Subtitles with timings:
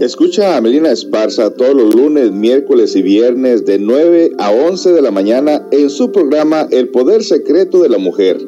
[0.00, 5.02] Escucha a Melina Esparza todos los lunes, miércoles y viernes de 9 a 11 de
[5.02, 8.38] la mañana en su programa El Poder Secreto de la Mujer,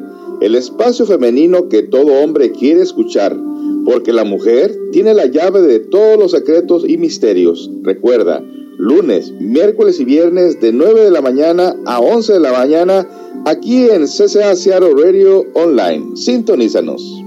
[0.41, 3.37] el espacio femenino que todo hombre quiere escuchar,
[3.85, 7.71] porque la mujer tiene la llave de todos los secretos y misterios.
[7.83, 8.43] Recuerda,
[8.79, 13.05] lunes, miércoles y viernes de 9 de la mañana a 11 de la mañana
[13.45, 16.15] aquí en CCA Seattle Radio Online.
[16.15, 17.18] Sintonízanos.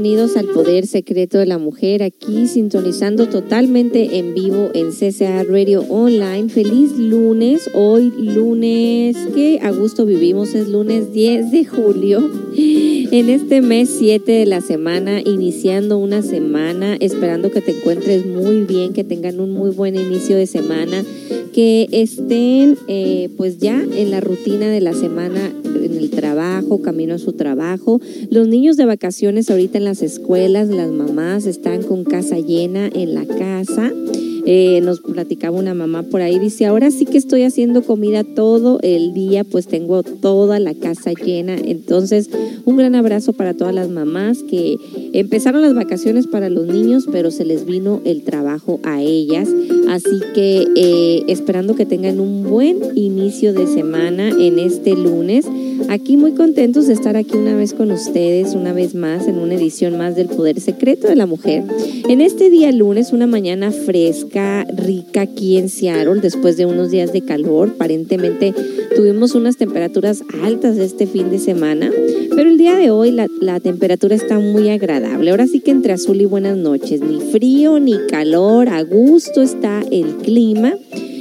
[0.00, 5.80] Bienvenidos al Poder Secreto de la Mujer, aquí sintonizando totalmente en vivo en CCA Radio
[5.88, 6.48] Online.
[6.48, 13.60] Feliz lunes, hoy lunes, que a gusto vivimos, es lunes 10 de julio, en este
[13.60, 19.02] mes 7 de la semana, iniciando una semana, esperando que te encuentres muy bien, que
[19.02, 21.04] tengan un muy buen inicio de semana,
[21.52, 25.52] que estén eh, pues ya en la rutina de la semana
[25.98, 28.00] el trabajo, camino a su trabajo.
[28.30, 33.14] Los niños de vacaciones ahorita en las escuelas, las mamás están con casa llena en
[33.14, 33.92] la casa.
[34.50, 38.78] Eh, nos platicaba una mamá por ahí, dice, ahora sí que estoy haciendo comida todo
[38.82, 41.54] el día, pues tengo toda la casa llena.
[41.54, 42.30] Entonces,
[42.64, 44.78] un gran abrazo para todas las mamás que
[45.12, 49.50] empezaron las vacaciones para los niños, pero se les vino el trabajo a ellas.
[49.86, 55.44] Así que eh, esperando que tengan un buen inicio de semana en este lunes.
[55.88, 59.54] Aquí muy contentos de estar aquí una vez con ustedes, una vez más, en una
[59.54, 61.64] edición más del Poder Secreto de la Mujer.
[62.08, 67.12] En este día lunes, una mañana fresca, rica aquí en Seattle, después de unos días
[67.12, 67.70] de calor.
[67.74, 68.52] Aparentemente
[68.94, 71.90] tuvimos unas temperaturas altas este fin de semana,
[72.36, 75.30] pero el día de hoy la, la temperatura está muy agradable.
[75.30, 79.82] Ahora sí que entre azul y buenas noches, ni frío ni calor, a gusto está
[79.90, 80.74] el clima.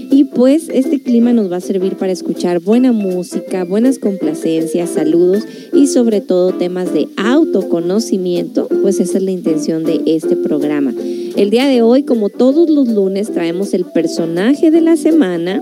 [0.09, 5.43] Y pues este clima nos va a servir para escuchar buena música, buenas complacencias, saludos
[5.73, 10.93] y sobre todo temas de autoconocimiento, pues esa es la intención de este programa.
[11.35, 15.61] El día de hoy, como todos los lunes, traemos el personaje de la semana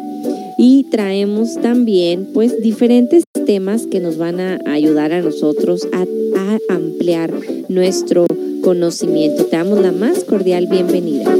[0.58, 6.06] y traemos también pues diferentes temas que nos van a ayudar a nosotros a,
[6.40, 7.34] a ampliar
[7.68, 8.26] nuestro
[8.62, 9.46] conocimiento.
[9.46, 11.36] Te damos la más cordial bienvenida.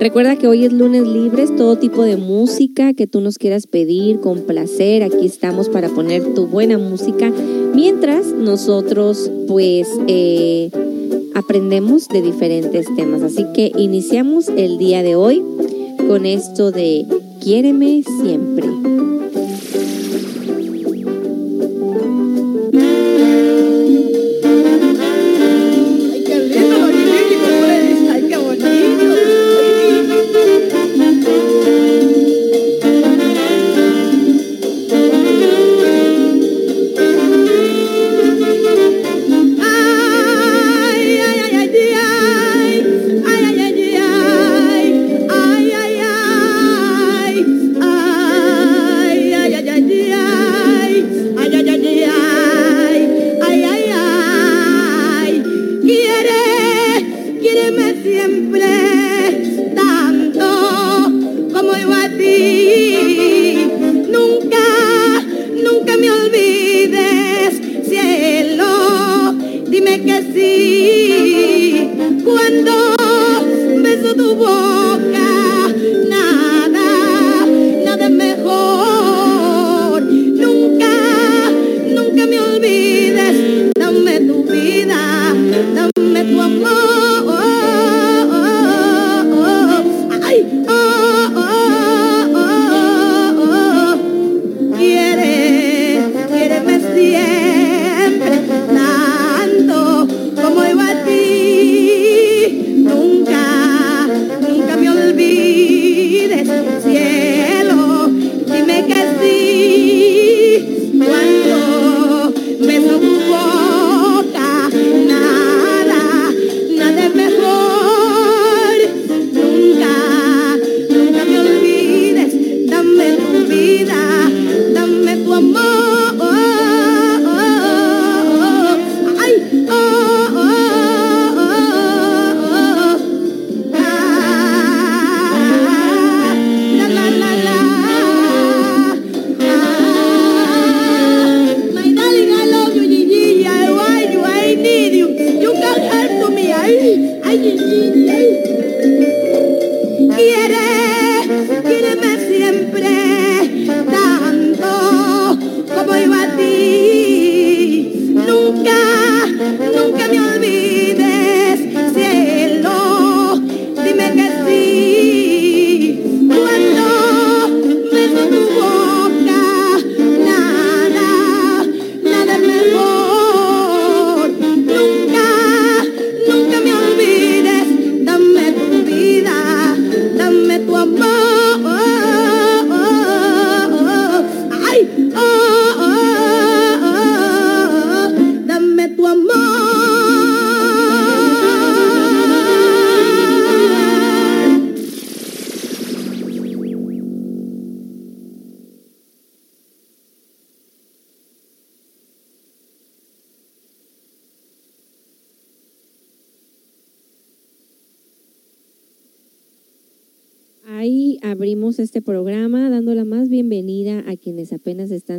[0.00, 4.20] Recuerda que hoy es lunes libres, todo tipo de música que tú nos quieras pedir
[4.20, 7.32] con placer, aquí estamos para poner tu buena música,
[7.74, 10.70] mientras nosotros pues eh,
[11.34, 13.22] aprendemos de diferentes temas.
[13.22, 15.42] Así que iniciamos el día de hoy
[16.06, 17.04] con esto de
[17.40, 18.97] Quiéreme siempre.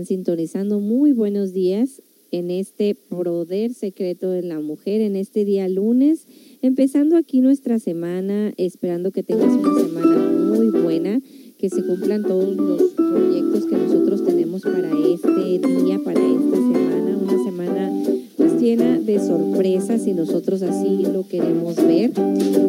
[0.06, 0.80] Sintonizando.
[0.80, 2.02] Muy buenos días
[2.32, 6.28] en este poder secreto de la mujer, en este día lunes,
[6.62, 11.22] empezando aquí nuestra semana, esperando que tengas una semana muy buena,
[11.58, 17.18] que se cumplan todos los proyectos que nosotros tenemos para este día, para esta semana,
[17.18, 18.04] una semana
[18.38, 22.12] pues llena de sorpresas y nosotros así lo queremos ver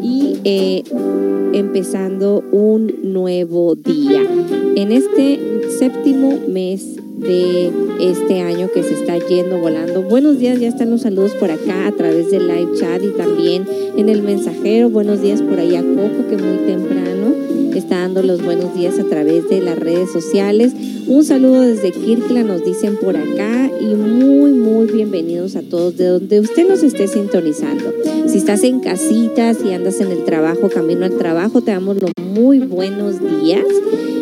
[0.03, 0.83] y eh,
[1.53, 4.23] empezando un nuevo día.
[4.77, 5.39] En este
[5.79, 7.71] séptimo mes de
[8.01, 10.03] este año que se está yendo volando.
[10.03, 13.67] Buenos días, ya están los saludos por acá a través del live chat y también
[13.97, 14.91] en el mensajero.
[14.91, 17.11] Buenos días por ahí a Coco que muy temprano
[17.81, 20.73] está dando los buenos días a través de las redes sociales.
[21.07, 26.07] Un saludo desde Kirkla, nos dicen por acá y muy, muy bienvenidos a todos de
[26.07, 27.93] donde usted nos esté sintonizando.
[28.27, 32.13] Si estás en casitas, si andas en el trabajo, camino al trabajo, te damos los
[32.23, 33.65] muy buenos días.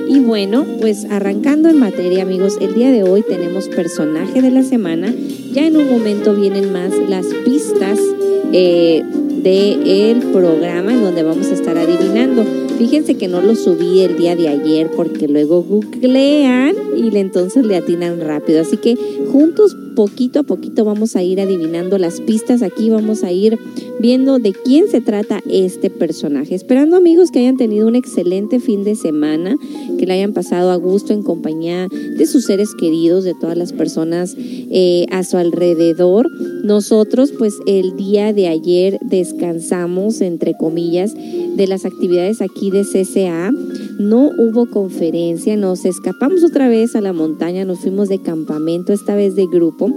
[0.09, 4.63] Y bueno, pues arrancando en materia, amigos, el día de hoy tenemos personaje de la
[4.63, 5.15] semana.
[5.53, 7.99] Ya en un momento vienen más las pistas
[8.53, 9.05] eh,
[9.43, 12.45] del programa en donde vamos a estar adivinando.
[12.79, 17.77] Fíjense que no lo subí el día de ayer porque luego googlean y entonces le
[17.77, 18.63] atinan rápido.
[18.63, 18.97] Así que
[19.31, 22.63] juntos, poquito a poquito, vamos a ir adivinando las pistas.
[22.63, 23.59] Aquí vamos a ir
[23.99, 26.55] viendo de quién se trata este personaje.
[26.55, 29.57] Esperando amigos que hayan tenido un excelente fin de semana,
[29.99, 33.73] que le hayan pasado a gusto en compañía de sus seres queridos, de todas las
[33.73, 36.31] personas eh, a su alrededor.
[36.63, 41.13] Nosotros pues el día de ayer descansamos, entre comillas,
[41.59, 43.51] de las actividades aquí de CCA.
[43.99, 49.17] No hubo conferencia, nos escapamos otra vez a la montaña, nos fuimos de campamento, esta
[49.17, 49.88] vez de grupo,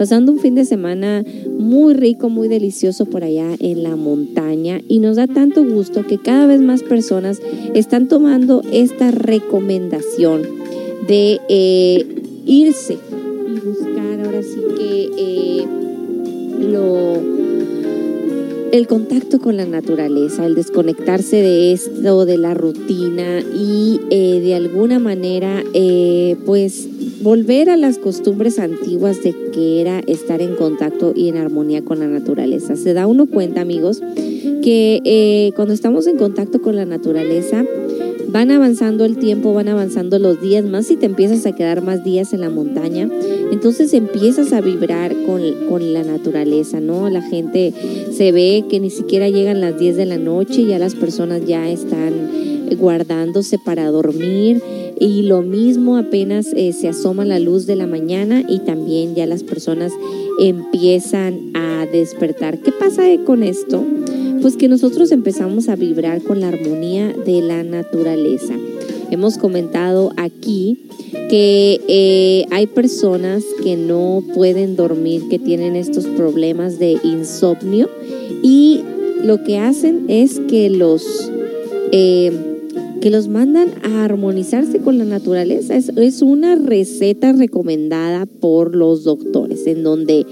[0.00, 1.24] pasando un fin de semana
[1.58, 6.16] muy rico, muy delicioso por allá en la montaña y nos da tanto gusto que
[6.16, 7.38] cada vez más personas
[7.74, 10.42] están tomando esta recomendación
[11.06, 12.06] de eh,
[12.46, 15.66] irse y buscar ahora sí que eh,
[16.60, 17.40] lo
[18.72, 24.54] el contacto con la naturaleza, el desconectarse de esto, de la rutina y eh, de
[24.54, 25.64] alguna manera,
[26.46, 26.88] pues
[27.20, 31.98] volver a las costumbres antiguas de que era estar en contacto y en armonía con
[31.98, 32.76] la naturaleza.
[32.76, 34.00] Se da uno cuenta, amigos,
[34.62, 37.64] que eh, cuando estamos en contacto con la naturaleza,
[38.28, 42.04] van avanzando el tiempo, van avanzando los días, más si te empiezas a quedar más
[42.04, 43.08] días en la montaña,
[43.50, 47.10] entonces empiezas a vibrar con, con, la naturaleza, ¿no?
[47.10, 47.74] La gente
[48.12, 51.68] se ve que ni siquiera llegan las 10 de la noche, ya las personas ya
[51.68, 52.30] están
[52.78, 54.62] guardándose para dormir
[55.00, 59.24] y lo mismo apenas eh, se asoma la luz de la mañana y también ya
[59.24, 59.92] las personas
[60.38, 62.58] empiezan a despertar.
[62.58, 63.82] ¿Qué pasa con esto?
[64.42, 68.54] Pues que nosotros empezamos a vibrar con la armonía de la naturaleza.
[69.10, 70.78] Hemos comentado aquí
[71.30, 77.88] que eh, hay personas que no pueden dormir, que tienen estos problemas de insomnio
[78.42, 78.82] y
[79.24, 81.30] lo que hacen es que los
[81.90, 82.49] eh,
[83.00, 85.76] que los mandan a armonizarse con la naturaleza.
[85.76, 90.26] Es, una receta recomendada por los doctores, en donde,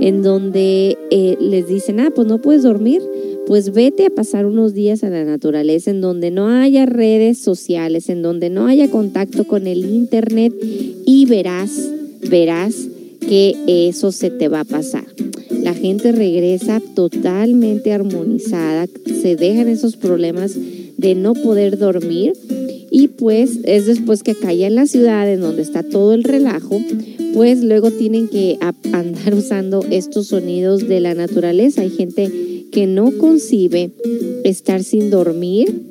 [0.00, 3.02] en donde eh, les dicen, ah, pues no puedes dormir,
[3.46, 8.08] pues vete a pasar unos días a la naturaleza en donde no haya redes sociales,
[8.08, 10.54] en donde no haya contacto con el internet
[11.04, 11.90] y verás,
[12.30, 12.88] verás
[13.20, 13.54] que
[13.88, 15.04] eso se te va a pasar.
[15.50, 18.86] La gente regresa totalmente armonizada,
[19.22, 20.58] se dejan esos problemas
[21.04, 22.32] de no poder dormir
[22.90, 26.80] y pues es después que cae en la ciudad en donde está todo el relajo,
[27.34, 28.56] pues luego tienen que
[28.90, 31.82] andar usando estos sonidos de la naturaleza.
[31.82, 32.30] Hay gente
[32.72, 33.90] que no concibe
[34.44, 35.82] estar sin dormir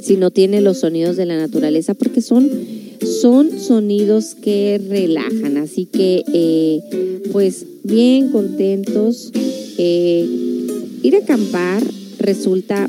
[0.00, 2.48] si no tiene los sonidos de la naturaleza porque son,
[3.20, 5.58] son sonidos que relajan.
[5.58, 6.80] Así que eh,
[7.32, 9.30] pues bien contentos.
[9.76, 10.26] Eh,
[11.02, 11.82] ir a acampar
[12.18, 12.88] resulta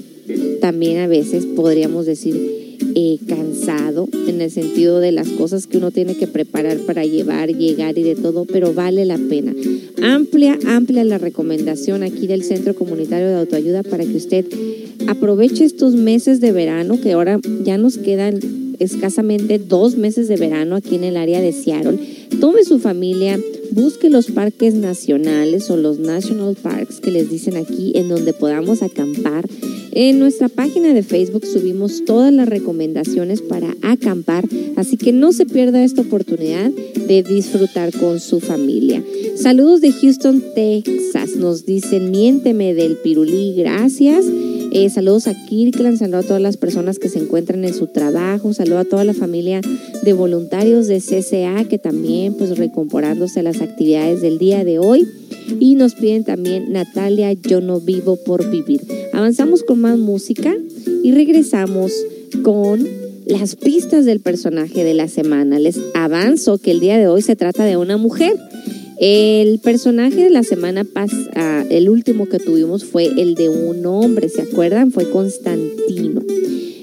[0.59, 5.91] también a veces, podríamos decir, eh, cansado en el sentido de las cosas que uno
[5.91, 9.53] tiene que preparar para llevar, llegar y de todo, pero vale la pena.
[10.01, 14.45] Amplia, amplia la recomendación aquí del Centro Comunitario de Autoayuda para que usted
[15.07, 18.39] aproveche estos meses de verano, que ahora ya nos quedan
[18.79, 21.99] escasamente dos meses de verano aquí en el área de Seattle.
[22.39, 23.39] Tome su familia,
[23.71, 28.81] busque los parques nacionales o los national parks que les dicen aquí en donde podamos
[28.81, 29.45] acampar
[29.91, 34.45] en nuestra página de Facebook subimos todas las recomendaciones para acampar,
[34.75, 39.03] así que no se pierda esta oportunidad de disfrutar con su familia.
[39.35, 41.35] Saludos de Houston, Texas.
[41.35, 44.25] Nos dicen, miénteme del pirulí, gracias.
[44.71, 48.53] Eh, saludos a Kirkland, saludos a todas las personas que se encuentran en su trabajo,
[48.53, 49.61] saludos a toda la familia
[50.03, 55.07] de voluntarios de CCA que también pues recomporándose las actividades del día de hoy.
[55.59, 58.81] Y nos piden también Natalia, yo no vivo por vivir.
[59.11, 60.55] Avanzamos con más música
[61.03, 61.91] y regresamos
[62.43, 62.87] con
[63.25, 65.57] las pistas del personaje de la semana.
[65.57, 68.37] Les avanzo que el día de hoy se trata de una mujer.
[68.99, 74.27] El personaje de la semana pasada, el último que tuvimos fue el de un hombre,
[74.27, 74.91] ¿se acuerdan?
[74.91, 76.21] Fue Constantino.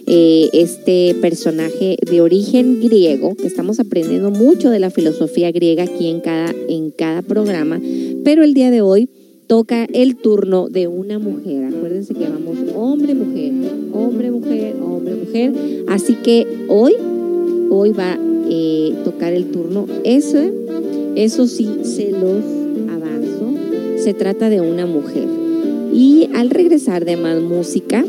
[0.07, 6.09] Eh, este personaje de origen griego, que estamos aprendiendo mucho de la filosofía griega aquí
[6.09, 7.83] en cada, en cada programa,
[8.25, 9.11] pero el día de hoy
[9.47, 11.65] toca el turno de una mujer.
[11.67, 13.53] Acuérdense que vamos hombre, mujer,
[13.93, 15.53] hombre, mujer, hombre, mujer.
[15.89, 16.95] Así que hoy,
[17.69, 18.19] hoy va a
[18.49, 20.51] eh, tocar el turno ese
[21.17, 22.45] eso sí, se los
[22.93, 23.53] avanzo.
[23.97, 25.27] Se trata de una mujer.
[25.93, 28.05] Y al regresar de más música,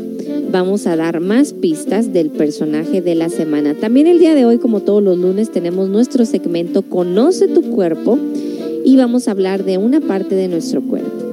[0.52, 3.74] vamos a dar más pistas del personaje de la semana.
[3.74, 8.18] También el día de hoy, como todos los lunes, tenemos nuestro segmento Conoce tu cuerpo
[8.84, 11.27] y vamos a hablar de una parte de nuestro cuerpo.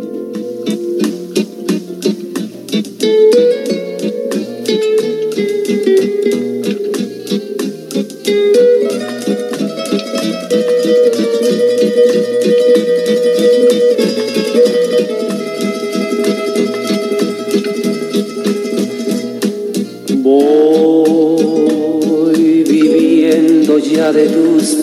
[24.15, 24.77] De tus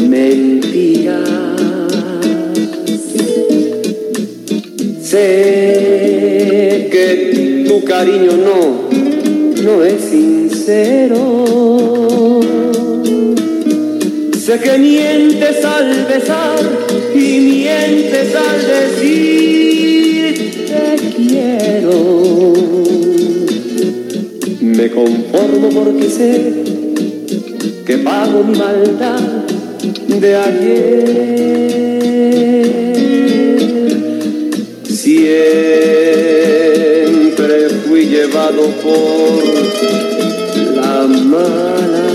[0.00, 1.30] mentiras.
[5.00, 8.88] Sé que tu cariño no,
[9.62, 11.44] no es sincero.
[14.36, 16.58] Sé que mientes al besar
[17.14, 20.34] y mientes al decir
[20.66, 22.54] te quiero.
[24.60, 26.75] Me conformo porque sé
[27.86, 29.20] que pago maldad
[30.08, 31.04] de ayer.
[34.90, 35.28] Siempre
[37.86, 39.44] fui llevado por
[40.74, 42.08] la mala.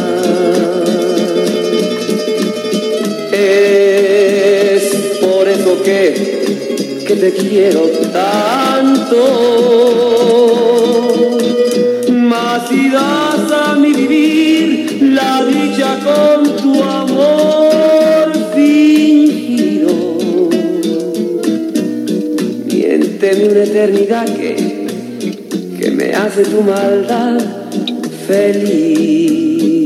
[3.31, 4.83] Es
[5.21, 10.10] por eso que, que te quiero tanto.
[23.31, 24.87] Miénteme una eternidad que,
[25.79, 27.39] que me hace tu maldad
[28.27, 29.80] feliz.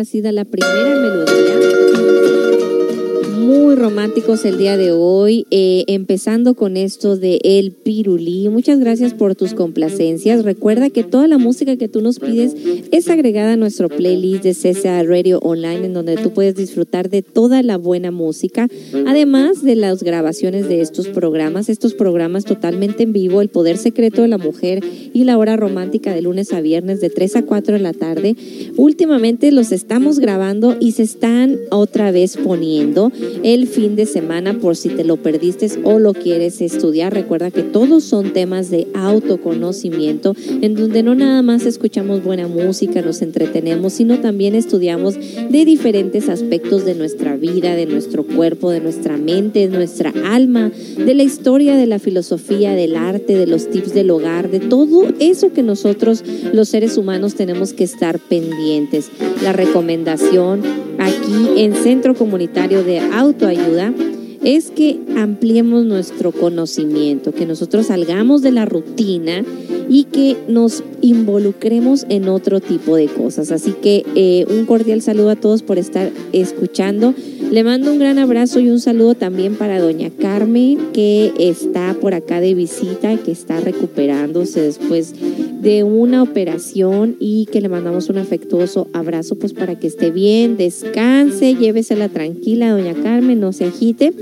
[0.00, 1.58] Complacida la primera melodía.
[3.36, 5.46] muy románticos el día de hoy,
[6.10, 8.48] empezando con esto de El Pirulí.
[8.48, 10.44] Muchas gracias por tus complacencias.
[10.44, 12.56] Recuerda que toda la música que tú nos pides
[12.90, 17.22] es agregada a nuestro playlist de CSA Radio Online, en donde tú puedes disfrutar de
[17.22, 18.66] toda la buena música,
[19.06, 24.22] además de las grabaciones de estos programas, estos programas totalmente en vivo, El Poder Secreto
[24.22, 24.82] de la Mujer
[25.14, 28.34] y La Hora Romántica de lunes a viernes de 3 a 4 de la tarde.
[28.76, 33.12] Últimamente los estamos grabando y se están otra vez poniendo
[33.44, 37.14] el fin de semana por si te lo perdiste o lo quieres estudiar.
[37.14, 43.02] Recuerda que todos son temas de autoconocimiento en donde no nada más escuchamos buena música,
[43.02, 48.80] nos entretenemos, sino también estudiamos de diferentes aspectos de nuestra vida, de nuestro cuerpo, de
[48.80, 53.70] nuestra mente, de nuestra alma, de la historia, de la filosofía, del arte, de los
[53.70, 59.10] tips del hogar, de todo eso que nosotros los seres humanos tenemos que estar pendientes.
[59.42, 60.62] La recomendación
[60.98, 63.92] aquí en Centro Comunitario de Autoayuda
[64.42, 69.44] es que ampliemos nuestro conocimiento, que nosotros salgamos de la rutina
[69.88, 73.50] y que nos involucremos en otro tipo de cosas.
[73.50, 77.12] Así que eh, un cordial saludo a todos por estar escuchando.
[77.50, 82.14] Le mando un gran abrazo y un saludo también para doña Carmen, que está por
[82.14, 85.12] acá de visita, que está recuperándose después
[85.60, 90.56] de una operación y que le mandamos un afectuoso abrazo pues para que esté bien,
[90.56, 94.12] descanse, llévesela tranquila, doña Carmen, no se agite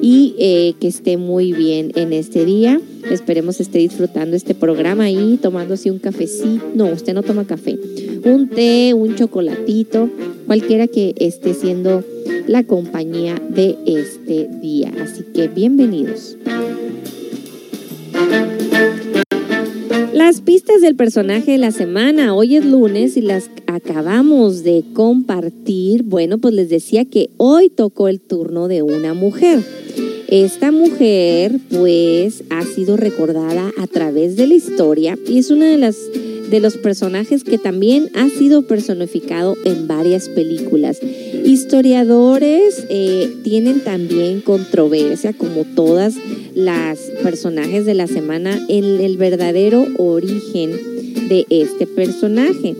[0.00, 2.80] y eh, que esté muy bien en este día.
[3.10, 6.64] Esperemos esté disfrutando este programa y tomándose un cafecito.
[6.74, 7.78] No, usted no toma café.
[8.24, 10.10] Un té, un chocolatito,
[10.46, 12.04] cualquiera que esté siendo
[12.46, 14.92] la compañía de este día.
[15.00, 16.36] Así que bienvenidos.
[20.14, 22.36] Las pistas del personaje de la semana.
[22.36, 26.04] Hoy es lunes y las acabamos de compartir.
[26.04, 29.60] Bueno, pues les decía que hoy tocó el turno de una mujer.
[30.28, 35.78] Esta mujer pues ha sido recordada a través de la historia y es una de
[35.78, 35.96] las
[36.48, 41.00] de los personajes que también ha sido personificado en varias películas.
[41.44, 46.14] Historiadores eh, tienen también controversia, como todas
[46.54, 52.74] las personajes de la semana, en el verdadero origen de este personaje.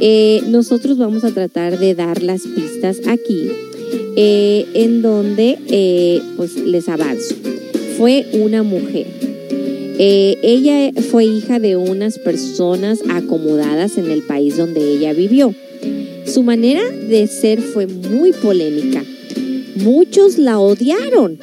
[0.00, 3.50] Eh, nosotros vamos a tratar de dar las pistas aquí,
[4.16, 7.34] eh, en donde pues les avanzo.
[7.96, 9.06] Fue una mujer
[9.98, 15.54] eh, ella fue hija de unas personas acomodadas en el país donde ella vivió.
[16.24, 19.04] Su manera de ser fue muy polémica.
[19.76, 21.38] Muchos la odiaron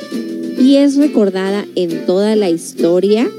[0.60, 3.30] y es recordada en toda la historia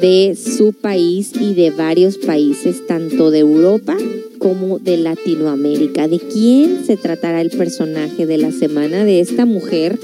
[0.00, 3.96] de su país y de varios países, tanto de Europa
[4.38, 6.08] como de Latinoamérica.
[6.08, 9.98] ¿De quién se tratará el personaje de la semana de esta mujer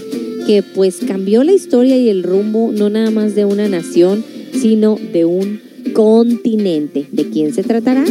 [0.46, 4.96] que pues cambió la historia y el rumbo no nada más de una nación, sino
[5.12, 5.60] de un
[5.92, 7.06] continente.
[7.10, 8.04] ¿De quién se tratará?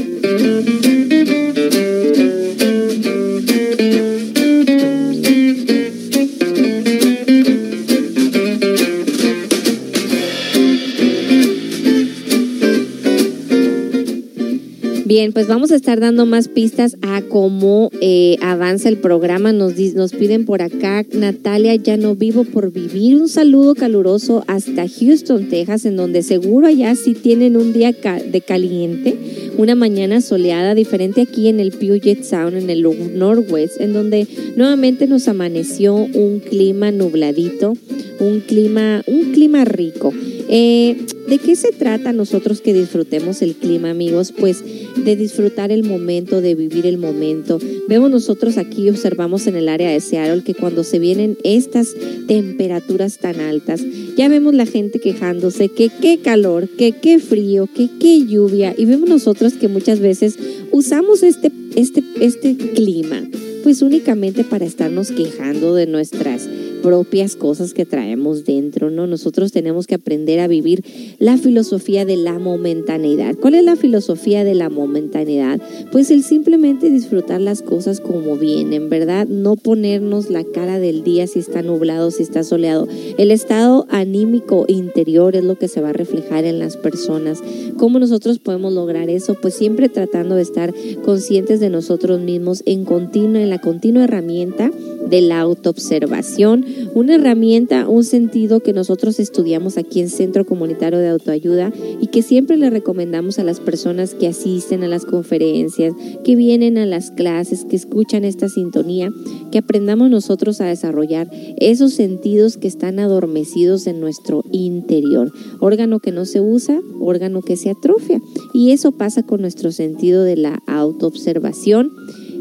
[15.18, 19.54] Bien, pues vamos a estar dando más pistas a cómo eh, avanza el programa.
[19.54, 23.16] Nos, nos piden por acá, Natalia, ya no vivo por vivir.
[23.16, 28.42] Un saludo caluroso hasta Houston, Texas, en donde seguro allá sí tienen un día de
[28.42, 29.16] caliente,
[29.58, 32.84] una mañana soleada, diferente aquí en el Puget Sound, en el
[33.18, 37.72] Northwest, en donde nuevamente nos amaneció un clima nubladito,
[38.20, 40.12] un clima, un clima rico.
[40.50, 40.98] Eh,
[41.28, 44.32] ¿De qué se trata nosotros que disfrutemos el clima, amigos?
[44.32, 44.64] Pues
[44.96, 47.60] de disfrutar el momento, de vivir el momento.
[47.88, 51.96] Vemos nosotros aquí, observamos en el área de Seattle que cuando se vienen estas
[52.28, 53.82] temperaturas tan altas,
[54.16, 58.76] ya vemos la gente quejándose que qué calor, que qué frío, que qué lluvia.
[58.78, 60.38] Y vemos nosotros que muchas veces
[60.72, 63.28] usamos este, este, este clima
[63.66, 66.48] pues únicamente para estarnos quejando de nuestras
[66.84, 69.08] propias cosas que traemos dentro, ¿no?
[69.08, 70.84] Nosotros tenemos que aprender a vivir
[71.20, 73.36] la filosofía de la momentaneidad.
[73.36, 75.60] ¿Cuál es la filosofía de la momentaneidad?
[75.92, 79.28] Pues el simplemente disfrutar las cosas como vienen, ¿verdad?
[79.28, 82.88] No ponernos la cara del día si está nublado, si está soleado.
[83.18, 87.42] El estado anímico interior es lo que se va a reflejar en las personas.
[87.78, 89.36] ¿Cómo nosotros podemos lograr eso?
[89.36, 90.74] Pues siempre tratando de estar
[91.04, 94.72] conscientes de nosotros mismos en continua, en la continua herramienta
[95.10, 101.05] de la autoobservación, una herramienta, un sentido que nosotros estudiamos aquí en Centro Comunitario de
[101.12, 106.36] Autoayuda y que siempre le recomendamos a las personas que asisten a las conferencias, que
[106.36, 109.12] vienen a las clases, que escuchan esta sintonía,
[109.52, 115.32] que aprendamos nosotros a desarrollar esos sentidos que están adormecidos en nuestro interior.
[115.60, 118.22] Órgano que no se usa, órgano que se atrofia.
[118.54, 121.92] Y eso pasa con nuestro sentido de la autoobservación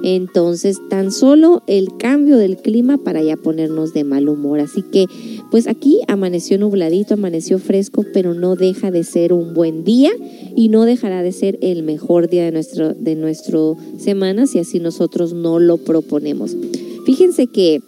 [0.06, 4.60] entonces, tan solo el cambio del clima para ya ponernos de mal humor.
[4.60, 5.06] Así que,
[5.50, 10.10] pues aquí amaneció nubladito, amaneció fresco, pero no deja de ser un buen día
[10.54, 14.78] y no dejará de ser el mejor día de nuestro, de nuestro semana si así
[14.78, 16.54] nosotros no lo proponemos.
[17.06, 17.80] Fíjense que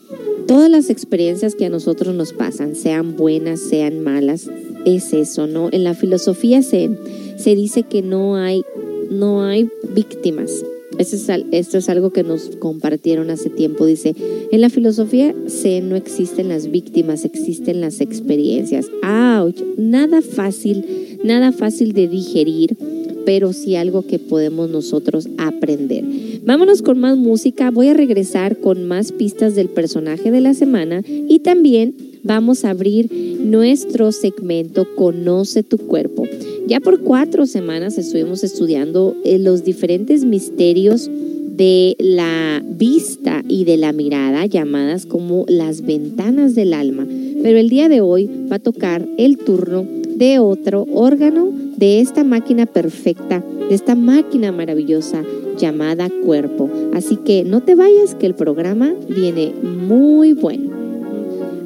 [0.47, 4.49] todas las experiencias que a nosotros nos pasan, sean buenas, sean malas,
[4.87, 5.69] es eso, ¿no?
[5.71, 6.89] En la filosofía se,
[7.37, 8.63] se dice que no hay,
[9.11, 10.65] no hay víctimas
[10.99, 13.87] esto es, esto es algo que nos compartieron hace tiempo.
[13.87, 14.15] Dice,
[14.51, 18.87] en la filosofía se no existen las víctimas, existen las experiencias.
[19.03, 19.55] ¡Auch!
[19.77, 22.77] Nada fácil, nada fácil de digerir,
[23.25, 26.05] pero sí algo que podemos nosotros aprender.
[26.45, 27.71] Vámonos con más música.
[27.71, 32.71] Voy a regresar con más pistas del personaje de la semana y también vamos a
[32.71, 36.25] abrir nuestro segmento Conoce tu cuerpo.
[36.67, 43.77] Ya por cuatro semanas estuvimos estudiando eh, los diferentes misterios de la vista y de
[43.77, 47.07] la mirada, llamadas como las ventanas del alma.
[47.41, 52.25] Pero el día de hoy va a tocar el turno de otro órgano de esta
[52.25, 55.23] máquina perfecta, de esta máquina maravillosa
[55.57, 56.69] llamada cuerpo.
[56.95, 60.71] Así que no te vayas que el programa viene muy bueno.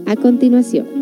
[0.04, 0.99] A continuación.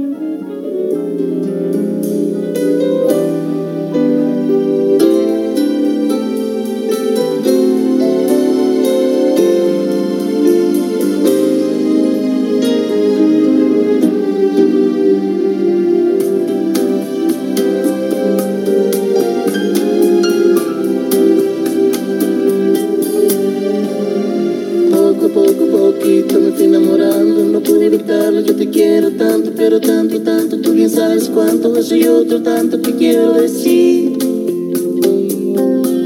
[31.89, 34.19] Soy otro tanto que quiero decir.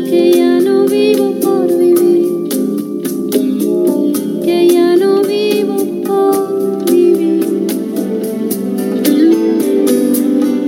[0.08, 2.48] Que ya no vivo por vivir.
[4.44, 7.66] Que ya no vivo por vivir.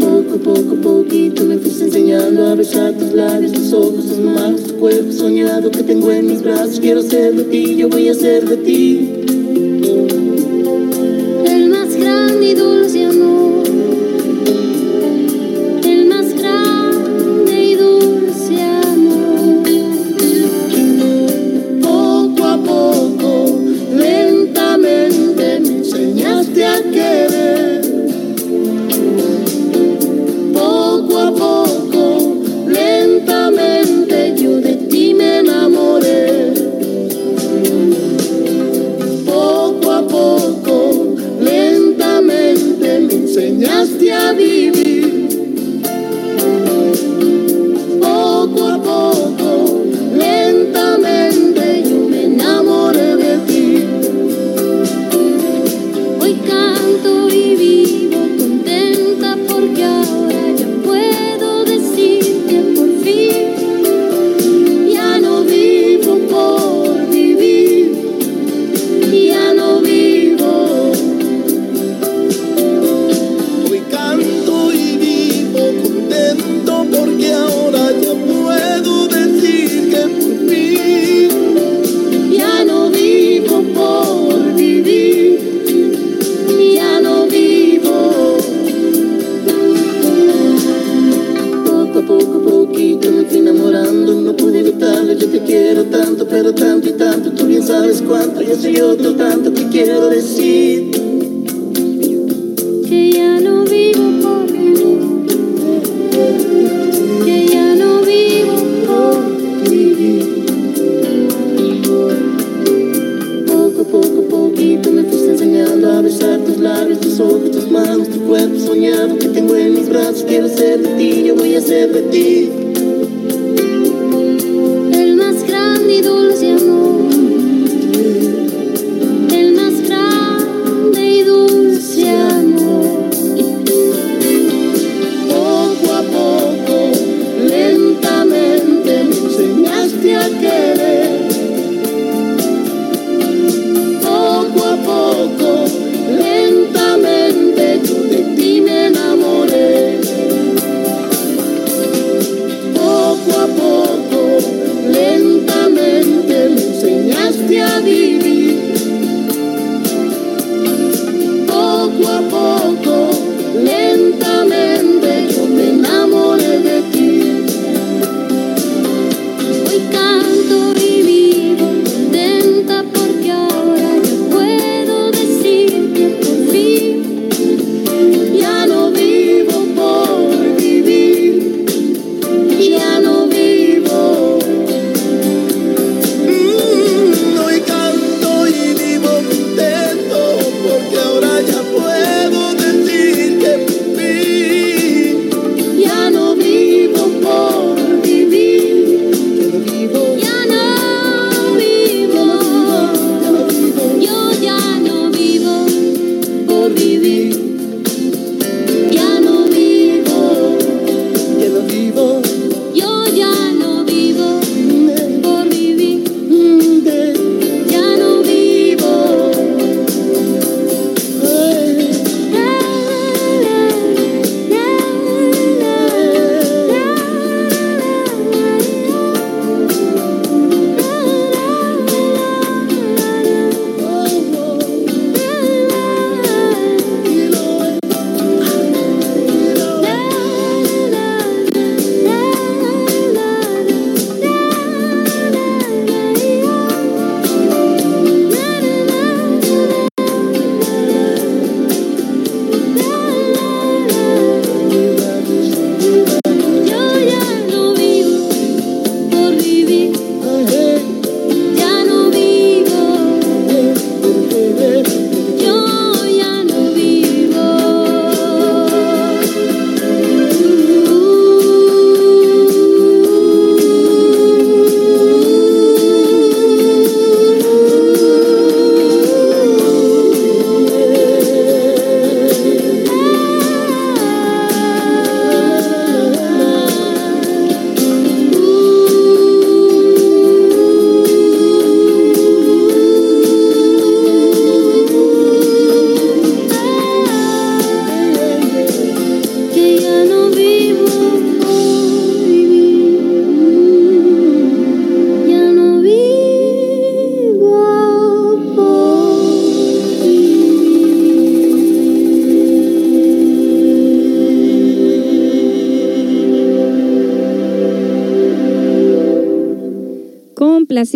[0.01, 4.75] Poco, poco, poquito me fuiste enseñando a besar tus labios, tus ojos, tus manos, tu
[4.75, 6.81] cuerpo soñado que tengo en mis brazos.
[6.81, 8.64] Quiero ser de ti, yo voy a ser de ti.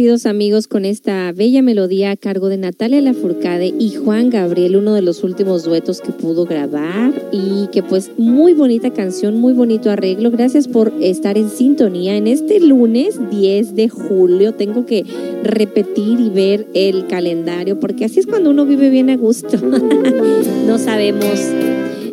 [0.08, 5.02] Amigos con esta bella melodía a cargo de Natalia Lafourcade y Juan Gabriel, uno de
[5.02, 10.30] los últimos duetos que pudo grabar y que pues muy bonita canción, muy bonito arreglo.
[10.30, 14.54] Gracias por estar en sintonía en este lunes 10 de julio.
[14.54, 15.04] Tengo que
[15.44, 19.58] repetir y ver el calendario porque así es cuando uno vive bien a gusto.
[20.66, 21.38] no sabemos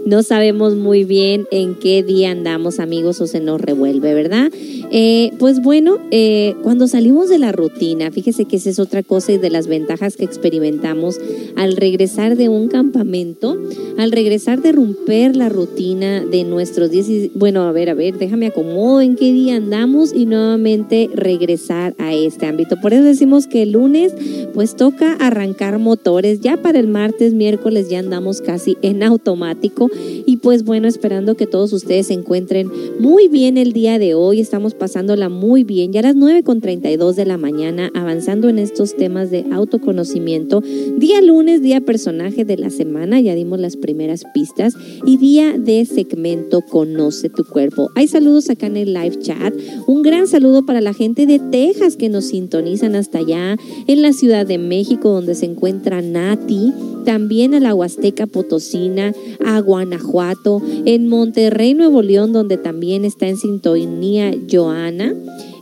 [0.05, 4.51] no sabemos muy bien en qué día andamos amigos o se nos revuelve, ¿verdad?
[4.97, 9.34] Eh, pues bueno, eh, cuando salimos de la rutina, fíjese que esa es otra cosa
[9.34, 11.19] y de las ventajas que experimentamos
[11.58, 13.58] al regresar de un campamento,
[13.97, 17.08] al regresar de romper la rutina de nuestros días.
[17.34, 22.13] Bueno, a ver, a ver, déjame acomodo en qué día andamos y nuevamente regresar a
[22.13, 22.77] este ámbito.
[22.81, 24.13] Por eso decimos que el lunes
[24.53, 26.39] pues toca arrancar motores.
[26.39, 29.89] Ya para el martes, miércoles ya andamos casi en automático
[30.25, 34.39] y pues bueno, esperando que todos ustedes se encuentren muy bien el día de hoy.
[34.39, 35.91] Estamos pasándola muy bien.
[35.91, 40.61] Ya a las 9.32 de la mañana, avanzando en estos temas de autoconocimiento.
[40.99, 44.75] Día lunes, día personaje de la semana, ya dimos las primeras pistas.
[45.03, 47.89] Y día de segmento Conoce tu cuerpo.
[47.95, 49.55] Hay saludos acá en el live chat.
[49.87, 54.13] Un gran saludo para la gente de Texas que nos sintonizan hasta allá, en la
[54.13, 56.73] Ciudad de México, donde se encuentra Nati
[57.05, 59.13] también a la Huasteca Potosina,
[59.45, 64.33] a Guanajuato, en Monterrey, Nuevo León, donde también está en sintonía
[64.75, 65.13] Joana.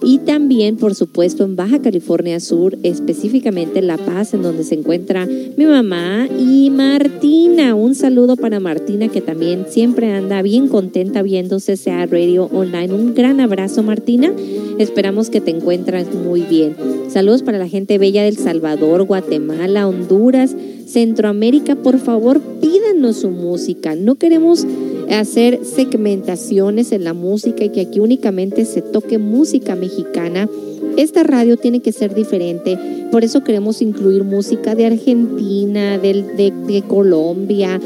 [0.05, 4.75] Y también, por supuesto, en Baja California Sur, específicamente en La Paz, en donde se
[4.75, 7.73] encuentra mi mamá y Martina.
[7.73, 12.93] Un saludo para Martina, que también siempre anda bien contenta viendo CCA Radio Online.
[12.93, 14.33] Un gran abrazo, Martina.
[14.77, 16.75] Esperamos que te encuentres muy bien.
[17.07, 20.53] Saludos para la gente bella del Salvador, Guatemala, Honduras,
[20.85, 21.75] Centroamérica.
[21.75, 23.95] Por favor, pídanos su música.
[23.95, 24.67] No queremos
[25.09, 30.49] hacer segmentaciones en la música y que aquí únicamente se toque música mexicana.
[30.97, 32.77] Esta radio tiene que ser diferente,
[33.11, 37.79] por eso queremos incluir música de Argentina, de, de, Colombia,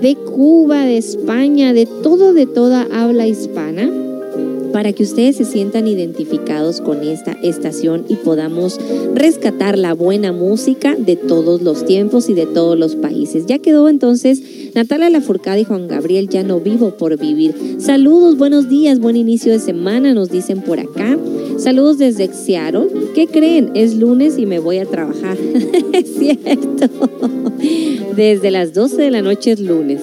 [0.00, 4.03] de Cuba, de España, de todo, de toda habla hispana
[4.74, 8.80] para que ustedes se sientan identificados con esta estación y podamos
[9.14, 13.46] rescatar la buena música de todos los tiempos y de todos los países.
[13.46, 14.42] Ya quedó entonces
[14.74, 17.54] Natalia Lafourcade y Juan Gabriel, ya no vivo por vivir.
[17.78, 21.16] Saludos, buenos días, buen inicio de semana, nos dicen por acá.
[21.56, 22.88] Saludos desde Seattle.
[23.14, 23.70] ¿Qué creen?
[23.74, 25.38] Es lunes y me voy a trabajar.
[25.92, 26.88] es cierto.
[28.16, 30.00] Desde las 12 de la noche es lunes.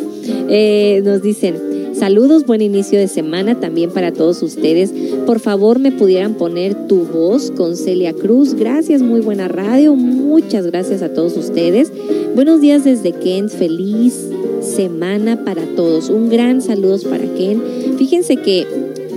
[0.47, 1.70] Eh, nos dicen,
[2.01, 4.91] Saludos, buen inicio de semana también para todos ustedes.
[5.27, 8.55] Por favor, me pudieran poner tu voz con Celia Cruz.
[8.55, 9.93] Gracias, muy buena radio.
[9.93, 11.91] Muchas gracias a todos ustedes.
[12.33, 13.51] Buenos días desde Kent.
[13.51, 16.09] Feliz semana para todos.
[16.09, 17.61] Un gran saludos para Kent.
[17.99, 18.65] Fíjense que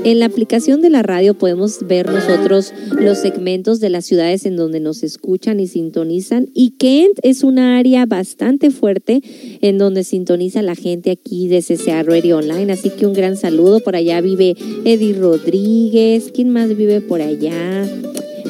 [0.05, 4.57] en la aplicación de la radio podemos ver nosotros los segmentos de las ciudades en
[4.57, 6.49] donde nos escuchan y sintonizan.
[6.55, 9.23] Y Kent es una área bastante fuerte
[9.61, 12.73] en donde sintoniza la gente aquí de CCA Radio Online.
[12.73, 13.81] Así que un gran saludo.
[13.81, 16.31] Por allá vive Eddie Rodríguez.
[16.35, 17.88] ¿Quién más vive por allá?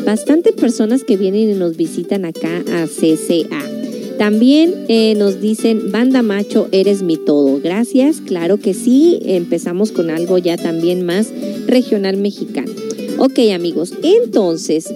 [0.04, 3.62] Bastante personas que vienen y nos visitan acá a CCA.
[4.18, 7.60] También eh, nos dicen, banda macho, eres mi todo.
[7.60, 9.18] Gracias, claro que sí.
[9.24, 11.28] Empezamos con algo ya también más
[11.66, 12.72] regional mexicano.
[13.18, 14.92] Ok amigos, entonces,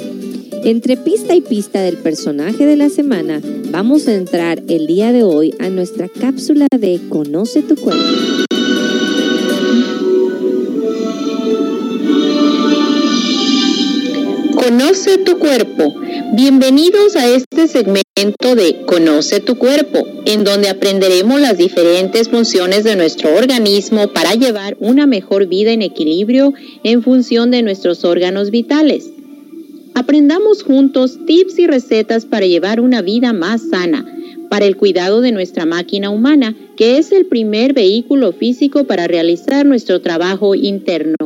[0.64, 5.22] entre pista y pista del personaje de la semana, vamos a entrar el día de
[5.22, 8.02] hoy a nuestra cápsula de Conoce tu cuerpo.
[14.57, 15.94] Conoce tu cuerpo.
[16.32, 22.96] Bienvenidos a este segmento de Conoce tu cuerpo, en donde aprenderemos las diferentes funciones de
[22.96, 26.52] nuestro organismo para llevar una mejor vida en equilibrio
[26.84, 29.10] en función de nuestros órganos vitales.
[29.94, 34.04] Aprendamos juntos tips y recetas para llevar una vida más sana,
[34.50, 39.64] para el cuidado de nuestra máquina humana, que es el primer vehículo físico para realizar
[39.64, 41.16] nuestro trabajo interno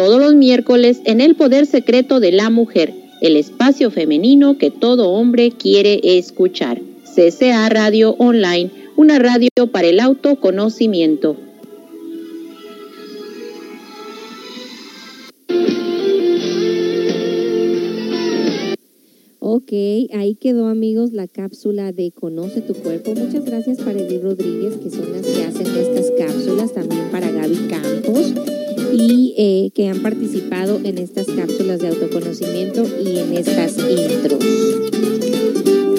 [0.00, 5.10] todos los miércoles en el Poder Secreto de la Mujer, el espacio femenino que todo
[5.10, 6.80] hombre quiere escuchar.
[7.04, 11.36] CCA Radio Online, una radio para el autoconocimiento.
[19.52, 19.72] Ok,
[20.12, 23.16] ahí quedó amigos la cápsula de Conoce tu cuerpo.
[23.16, 27.66] Muchas gracias para Edith Rodríguez, que son las que hacen estas cápsulas, también para Gaby
[27.68, 28.32] Campos
[28.92, 34.38] y eh, que han participado en estas cápsulas de autoconocimiento y en estas intros.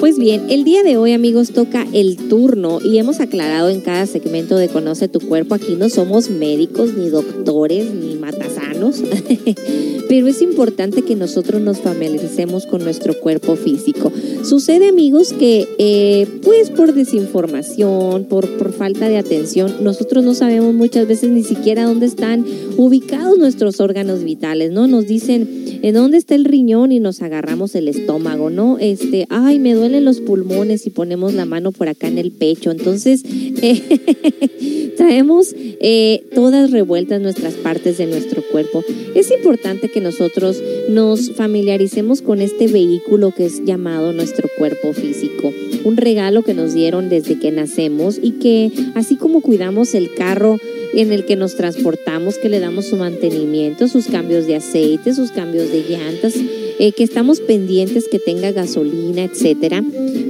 [0.02, 4.06] Pues bien, el día de hoy amigos toca el turno y hemos aclarado en cada
[4.06, 9.00] segmento de Conoce tu cuerpo, aquí no somos médicos ni doctores ni matasanos,
[10.12, 14.12] pero es importante que nosotros nos familiaricemos con nuestro cuerpo físico.
[14.44, 20.74] Sucede amigos que eh, pues por desinformación, por, por falta de atención, nosotros no sabemos
[20.74, 22.44] muchas veces ni siquiera dónde están
[22.76, 24.86] ubicados nuestros órganos vitales, ¿no?
[24.86, 25.48] Nos dicen,
[25.80, 26.92] ¿en dónde está el riñón?
[26.92, 28.76] Y nos agarramos el estómago, ¿no?
[28.78, 32.70] Este, ay, me duelen los pulmones y ponemos la mano por acá en el pecho.
[32.70, 38.84] Entonces, eh, traemos eh, todas revueltas nuestras partes de nuestro cuerpo.
[39.14, 45.52] Es importante que nosotros nos familiaricemos con este vehículo que es llamado nuestro cuerpo físico.
[45.84, 50.58] Un regalo que nos dieron desde que nacemos y que así como cuidamos el carro,
[50.94, 55.30] en el que nos transportamos, que le damos su mantenimiento, sus cambios de aceite, sus
[55.30, 56.34] cambios de llantas,
[56.78, 59.82] eh, que estamos pendientes que tenga gasolina, etcétera,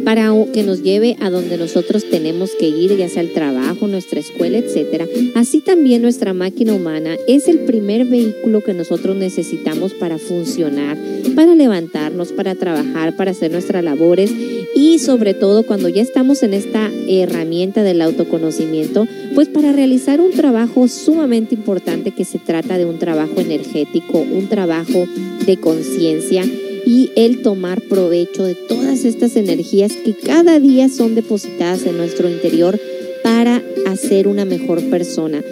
[0.05, 4.20] para que nos lleve a donde nosotros tenemos que ir, ya sea al trabajo, nuestra
[4.20, 5.07] escuela, etcétera.
[5.34, 10.99] Así también nuestra máquina humana es el primer vehículo que nosotros necesitamos para funcionar,
[11.34, 14.30] para levantarnos, para trabajar, para hacer nuestras labores
[14.99, 20.88] sobre todo cuando ya estamos en esta herramienta del autoconocimiento, pues para realizar un trabajo
[20.88, 25.07] sumamente importante que se trata de un trabajo energético, un trabajo
[25.47, 26.45] de conciencia
[26.84, 32.28] y el tomar provecho de todas estas energías que cada día son depositadas en nuestro
[32.28, 32.78] interior
[33.22, 35.43] para hacer una mejor persona.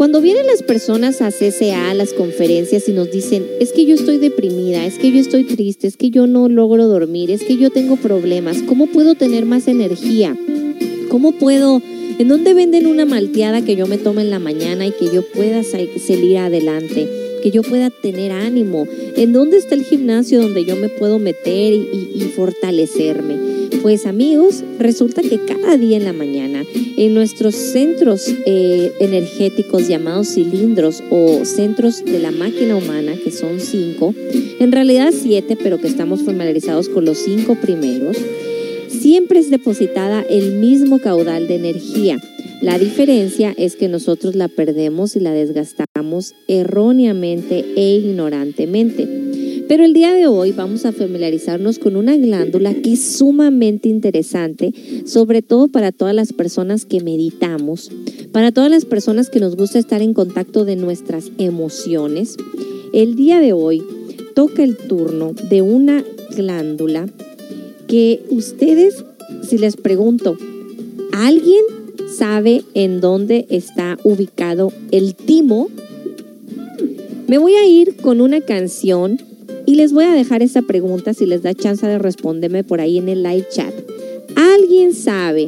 [0.00, 3.94] Cuando vienen las personas a CCA, a las conferencias y nos dicen, es que yo
[3.96, 7.58] estoy deprimida, es que yo estoy triste, es que yo no logro dormir, es que
[7.58, 10.34] yo tengo problemas, ¿cómo puedo tener más energía?
[11.10, 11.82] ¿Cómo puedo,
[12.18, 15.20] en dónde venden una malteada que yo me tome en la mañana y que yo
[15.34, 17.29] pueda salir adelante?
[17.40, 18.86] Que yo pueda tener ánimo,
[19.16, 23.68] en dónde está el gimnasio donde yo me puedo meter y, fortalecerme.
[23.82, 26.64] Pues amigos, resulta que cada día en la mañana
[26.96, 33.58] en nuestros centros eh, energéticos llamados cilindros o centros de la máquina humana, que son
[33.58, 34.14] cinco,
[34.60, 38.16] en realidad siete, pero que estamos familiarizados con los cinco primeros,
[38.88, 42.20] siempre es depositada el mismo caudal de energía.
[42.62, 49.08] La diferencia es que nosotros la perdemos y la desgastamos erróneamente e ignorantemente.
[49.66, 54.74] Pero el día de hoy vamos a familiarizarnos con una glándula que es sumamente interesante,
[55.06, 57.90] sobre todo para todas las personas que meditamos,
[58.30, 62.36] para todas las personas que nos gusta estar en contacto de nuestras emociones.
[62.92, 63.82] El día de hoy
[64.34, 66.04] toca el turno de una
[66.36, 67.08] glándula
[67.86, 69.02] que ustedes,
[69.48, 70.36] si les pregunto,
[71.12, 71.79] ¿alguien
[72.16, 75.68] sabe en dónde está ubicado el timo?
[77.28, 79.20] Me voy a ir con una canción
[79.66, 82.98] y les voy a dejar esa pregunta si les da chance de responderme por ahí
[82.98, 83.72] en el live chat.
[84.34, 85.46] ¿Alguien sabe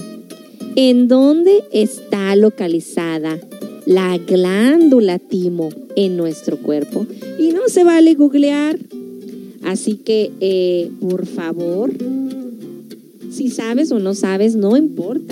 [0.76, 3.38] en dónde está localizada
[3.84, 7.06] la glándula timo en nuestro cuerpo?
[7.38, 8.78] Y no se vale googlear.
[9.64, 11.92] Así que, eh, por favor,
[13.30, 15.31] si sabes o no sabes, no importa.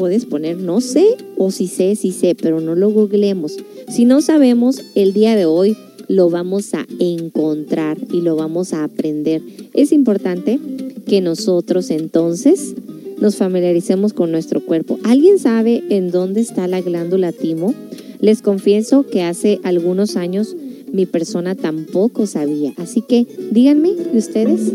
[0.00, 1.04] Puedes poner no sé
[1.36, 3.58] o si sé, si sé, pero no lo googleemos.
[3.86, 5.76] Si no sabemos, el día de hoy
[6.08, 9.42] lo vamos a encontrar y lo vamos a aprender.
[9.74, 10.58] Es importante
[11.06, 12.74] que nosotros entonces
[13.20, 14.98] nos familiaricemos con nuestro cuerpo.
[15.04, 17.74] ¿Alguien sabe en dónde está la glándula timo?
[18.20, 20.56] Les confieso que hace algunos años
[20.90, 22.72] mi persona tampoco sabía.
[22.78, 24.72] Así que díganme de ustedes.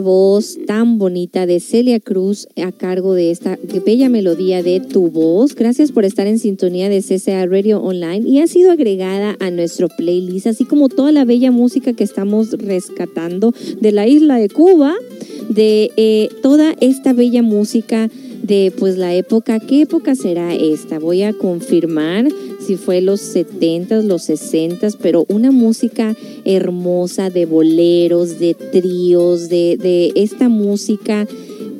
[0.00, 5.54] Voz tan bonita de Celia Cruz a cargo de esta bella melodía de Tu Voz.
[5.54, 9.88] Gracias por estar en sintonía de CCA Radio Online y ha sido agregada a nuestro
[9.88, 14.94] playlist, así como toda la bella música que estamos rescatando de la isla de Cuba,
[15.48, 18.10] de eh, toda esta bella música
[18.42, 20.98] de pues la época, ¿qué época será esta?
[20.98, 22.28] Voy a confirmar
[22.62, 29.76] si fue los 70s, los 60s, pero una música hermosa de boleros, de tríos, de,
[29.76, 31.26] de esta música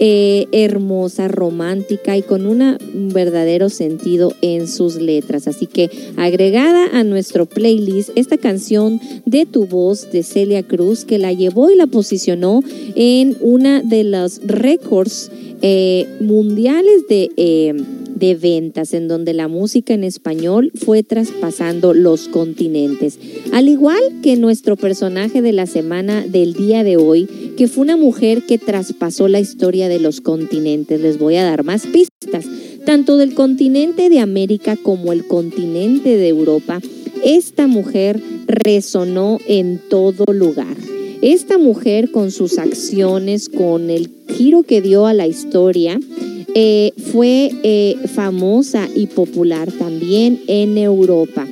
[0.05, 5.47] eh, hermosa, romántica y con un verdadero sentido en sus letras.
[5.47, 11.19] Así que agregada a nuestro playlist esta canción de tu voz de Celia Cruz que
[11.19, 12.63] la llevó y la posicionó
[12.97, 15.31] en una de los récords
[15.61, 17.75] eh, mundiales de, eh,
[18.23, 23.19] de ventas, en donde la música en español fue traspasando los continentes.
[23.53, 27.97] Al igual que nuestro personaje de la semana del día de hoy, que fue una
[27.97, 31.01] mujer que traspasó la historia de los continentes.
[31.01, 32.47] Les voy a dar más pistas.
[32.87, 36.81] Tanto del continente de América como el continente de Europa,
[37.25, 40.77] esta mujer resonó en todo lugar.
[41.23, 45.99] Esta mujer con sus acciones, con el giro que dio a la historia,
[46.55, 51.47] eh, fue eh, famosa y popular también en Europa.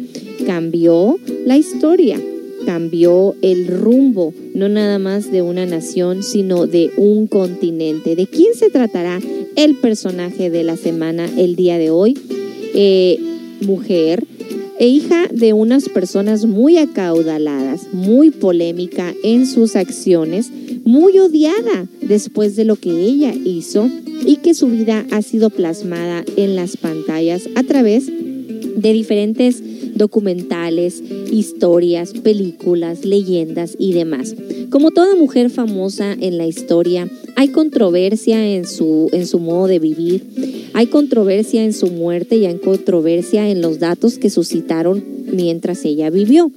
[0.46, 2.20] Cambió la historia,
[2.66, 8.16] cambió el rumbo, no nada más de una nación, sino de un continente.
[8.16, 9.18] ¿De quién se tratará
[9.56, 12.18] el personaje de la semana el día de hoy?
[12.74, 13.18] Eh,
[13.60, 14.24] mujer
[14.80, 20.50] e hija de unas personas muy acaudaladas, muy polémica en sus acciones,
[20.84, 23.90] muy odiada después de lo que ella hizo
[24.24, 29.62] y que su vida ha sido plasmada en las pantallas a través de diferentes
[29.94, 34.34] documentales, historias, películas, leyendas y demás.
[34.70, 39.80] Como toda mujer famosa en la historia, hay controversia en su, en su modo de
[39.80, 45.02] vivir, hay controversia en su muerte y hay controversia en los datos que suscitaron
[45.32, 46.52] mientras ella vivió.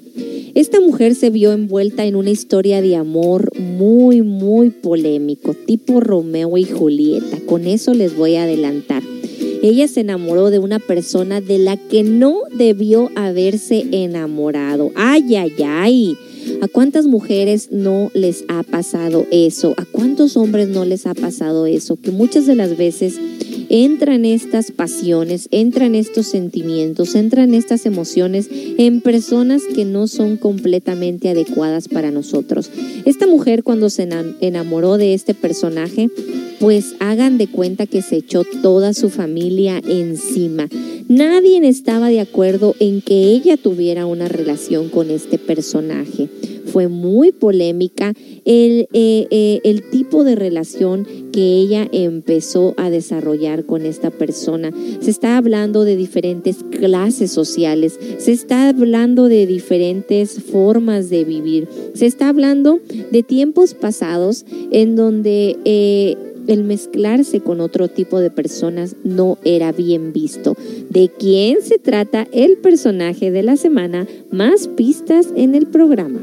[0.53, 6.55] Esta mujer se vio envuelta en una historia de amor muy, muy polémico, tipo Romeo
[6.57, 7.39] y Julieta.
[7.47, 9.01] Con eso les voy a adelantar.
[9.63, 14.91] Ella se enamoró de una persona de la que no debió haberse enamorado.
[14.93, 16.17] Ay, ay, ay.
[16.61, 19.73] ¿A cuántas mujeres no les ha pasado eso?
[19.77, 21.97] ¿A cuántos hombres no les ha pasado eso?
[21.97, 23.19] Que muchas de las veces
[23.75, 31.29] entran estas pasiones, entran estos sentimientos, entran estas emociones en personas que no son completamente
[31.29, 32.69] adecuadas para nosotros.
[33.05, 34.07] Esta mujer cuando se
[34.41, 36.11] enamoró de este personaje,
[36.59, 40.69] pues hagan de cuenta que se echó toda su familia encima.
[41.07, 46.29] Nadie estaba de acuerdo en que ella tuviera una relación con este personaje.
[46.67, 48.13] Fue muy polémica
[48.45, 54.71] el, eh, eh, el tipo de relación que ella empezó a desarrollar con esta persona.
[54.99, 61.67] Se está hablando de diferentes clases sociales, se está hablando de diferentes formas de vivir,
[61.93, 62.79] se está hablando
[63.11, 65.57] de tiempos pasados en donde...
[65.65, 70.57] Eh, el mezclarse con otro tipo de personas no era bien visto.
[70.89, 74.07] ¿De quién se trata el personaje de la semana?
[74.29, 76.19] Más pistas en el programa.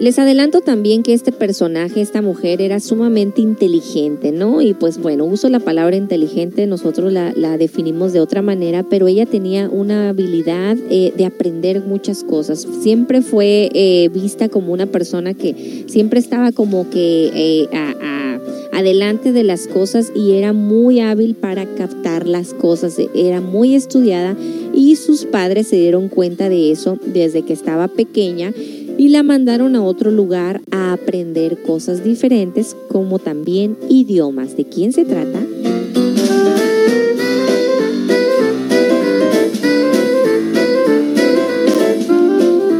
[0.00, 4.62] Les adelanto también que este personaje, esta mujer, era sumamente inteligente, ¿no?
[4.62, 9.08] Y pues bueno, uso la palabra inteligente, nosotros la, la definimos de otra manera, pero
[9.08, 12.64] ella tenía una habilidad eh, de aprender muchas cosas.
[12.80, 17.68] Siempre fue eh, vista como una persona que siempre estaba como que eh,
[18.72, 24.36] adelante de las cosas y era muy hábil para captar las cosas, era muy estudiada
[24.72, 28.52] y sus padres se dieron cuenta de eso desde que estaba pequeña
[28.98, 34.56] y la mandaron a otro lugar a aprender cosas diferentes como también idiomas.
[34.56, 35.40] ¿De quién se trata?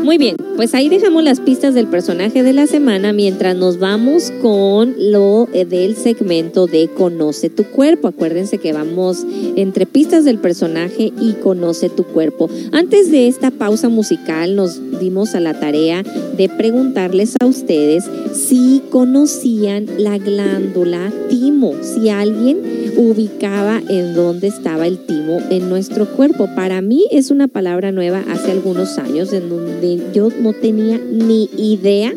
[0.09, 4.33] Muy bien, pues ahí dejamos las pistas del personaje de la semana mientras nos vamos
[4.41, 8.09] con lo eh, del segmento de Conoce tu cuerpo.
[8.09, 12.49] Acuérdense que vamos entre pistas del personaje y Conoce tu cuerpo.
[12.73, 16.03] Antes de esta pausa musical nos dimos a la tarea
[16.39, 22.63] de preguntarles a ustedes si conocían la glándula timo, si alguien
[22.97, 26.49] ubicaba en dónde estaba el timo en nuestro cuerpo.
[26.57, 31.49] Para mí es una palabra nueva hace algunos años en donde yo no tenía ni
[31.57, 32.15] idea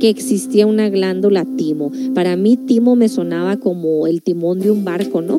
[0.00, 1.92] que existía una glándula timo.
[2.14, 5.38] Para mí timo me sonaba como el timón de un barco, ¿no?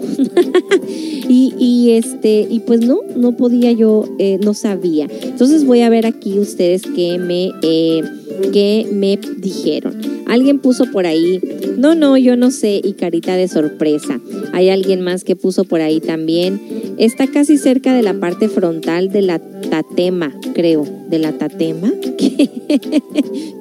[1.28, 5.08] y, y, este, y pues no, no podía yo, eh, no sabía.
[5.24, 8.04] Entonces voy a ver aquí ustedes qué me, eh,
[8.52, 10.02] qué me dijeron.
[10.28, 11.42] Alguien puso por ahí,
[11.78, 14.20] no, no, yo no sé, y carita de sorpresa.
[14.54, 16.96] Hay alguien más que puso por ahí también.
[16.98, 20.86] Está casi cerca de la parte frontal de la tatema, creo.
[21.10, 21.92] ¿De la tatema?
[22.18, 22.50] ¿Qué,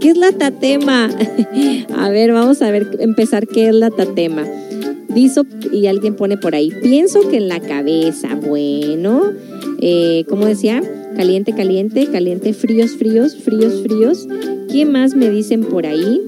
[0.01, 1.11] ¿Qué es la tatema?
[1.97, 4.47] A ver, vamos a ver, empezar qué es la tatema.
[5.09, 5.43] Dice,
[5.73, 8.37] y alguien pone por ahí, pienso que en la cabeza.
[8.37, 9.33] Bueno,
[9.81, 10.83] eh, ¿cómo decía?
[11.17, 14.29] Caliente, caliente, caliente, fríos, fríos, fríos, fríos.
[14.71, 16.21] ¿Qué más me dicen por ahí?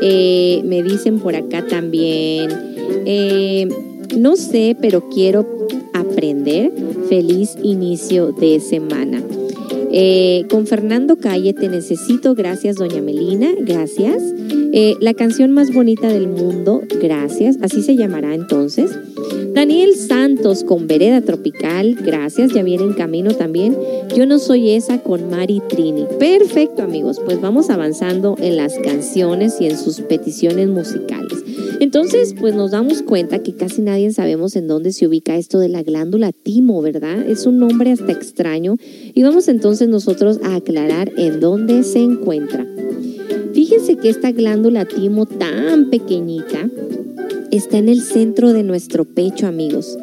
[0.00, 2.50] Eh, me dicen por acá también.
[3.04, 3.68] Eh,
[4.16, 5.46] no sé, pero quiero
[5.92, 6.72] aprender.
[7.08, 9.22] Feliz inicio de semana.
[9.90, 12.34] Eh, con Fernando Calle, te necesito.
[12.34, 13.48] Gracias, doña Melina.
[13.60, 14.22] Gracias.
[14.72, 16.82] Eh, la canción más bonita del mundo.
[17.00, 17.56] Gracias.
[17.62, 18.90] Así se llamará entonces.
[19.54, 21.94] Daniel Santos con Vereda Tropical.
[21.94, 22.52] Gracias.
[22.52, 23.76] Ya viene en camino también.
[24.14, 26.06] Yo no soy esa con Mari Trini.
[26.18, 27.20] Perfecto, amigos.
[27.24, 31.44] Pues vamos avanzando en las canciones y en sus peticiones musicales.
[31.80, 35.68] Entonces, pues nos damos cuenta que casi nadie sabemos en dónde se ubica esto de
[35.68, 37.20] la glándula timo, ¿verdad?
[37.20, 38.76] Es un nombre hasta extraño
[39.14, 42.66] y vamos entonces nosotros a aclarar en dónde se encuentra.
[43.52, 46.68] Fíjense que esta glándula timo tan pequeñita
[47.50, 49.98] está en el centro de nuestro pecho, amigos.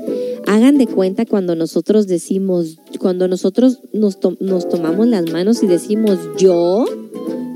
[0.47, 6.86] Hagan de cuenta cuando nosotros decimos, cuando nosotros nos tomamos las manos y decimos yo,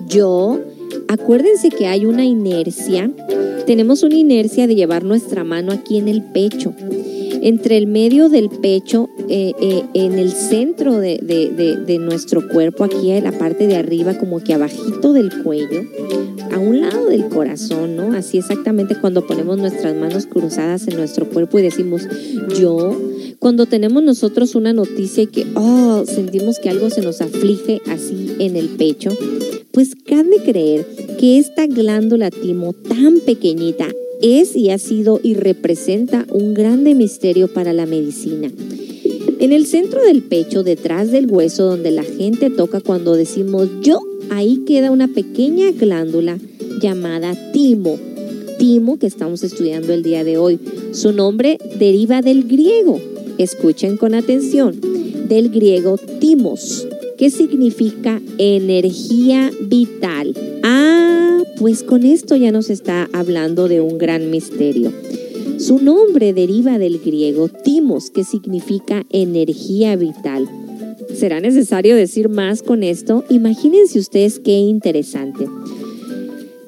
[0.08, 0.60] yo,
[1.08, 3.12] acuérdense que hay una inercia,
[3.66, 6.74] tenemos una inercia de llevar nuestra mano aquí en el pecho.
[7.42, 12.84] Entre el medio del pecho, eh, eh, en el centro de, de, de, nuestro cuerpo,
[12.84, 15.84] aquí en la parte de arriba, como que abajito del cuello,
[16.52, 18.14] a un lado del corazón, ¿no?
[18.14, 22.08] Así exactamente cuando ponemos nuestras manos cruzadas en nuestro cuerpo y decimos
[22.60, 23.00] yo,
[23.40, 28.36] cuando tenemos nosotros una noticia y que, oh, sentimos que algo se nos aflige así
[28.40, 29.12] en el pecho,
[29.72, 30.86] pues cabe creer
[31.20, 33.88] que esta glándula timo tan pequeñita
[34.22, 38.52] es y ha sido y representa un grande misterio para la medicina.
[39.40, 44.02] En el centro del pecho, detrás del hueso donde la gente toca cuando decimos yo,
[44.30, 46.38] ahí queda una pequeña glándula
[46.82, 47.98] llamada timo.
[48.58, 50.60] Timo que estamos estudiando el día de hoy.
[50.92, 53.00] Su nombre deriva del griego.
[53.38, 54.80] Escuchen con atención.
[55.30, 56.86] Del griego timos,
[57.18, 60.34] que significa energía vital.
[60.64, 61.09] Ah,
[61.60, 64.94] pues con esto ya nos está hablando de un gran misterio.
[65.58, 70.48] Su nombre deriva del griego timos, que significa energía vital.
[71.14, 73.26] ¿Será necesario decir más con esto?
[73.30, 75.48] Imagínense ustedes qué interesante.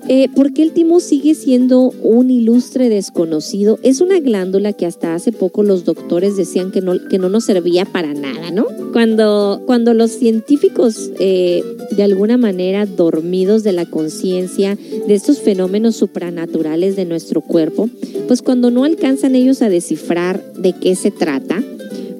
[0.07, 3.79] Eh, ¿Por qué el timo sigue siendo un ilustre desconocido?
[3.83, 7.45] Es una glándula que hasta hace poco los doctores decían que no, que no nos
[7.45, 8.65] servía para nada, ¿no?
[8.91, 15.95] Cuando, cuando los científicos, eh, de alguna manera dormidos de la conciencia, de estos fenómenos
[15.95, 17.89] supranaturales de nuestro cuerpo,
[18.27, 21.63] pues cuando no alcanzan ellos a descifrar de qué se trata,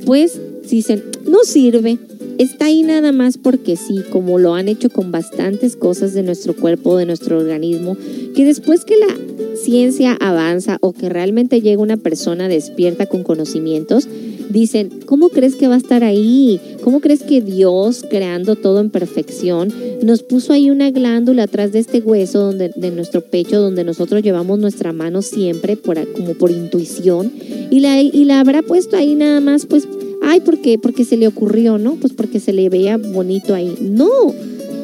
[0.05, 1.97] pues dicen, no sirve,
[2.41, 6.55] está ahí nada más porque sí, como lo han hecho con bastantes cosas de nuestro
[6.55, 7.95] cuerpo, de nuestro organismo,
[8.35, 9.15] que después que la
[9.55, 14.07] ciencia avanza o que realmente llega una persona despierta con conocimientos,
[14.49, 16.59] dicen, ¿cómo crees que va a estar ahí?
[16.83, 21.79] ¿Cómo crees que Dios, creando todo en perfección, nos puso ahí una glándula atrás de
[21.79, 26.51] este hueso donde, de nuestro pecho donde nosotros llevamos nuestra mano siempre por, como por
[26.51, 27.31] intuición
[27.69, 29.87] y la, y la habrá puesto ahí nada más pues,
[30.21, 30.77] ay, ¿por qué?
[30.77, 31.95] Porque se le ocurrió, ¿no?
[31.95, 33.75] Pues porque se le veía bonito ahí.
[33.81, 34.33] No,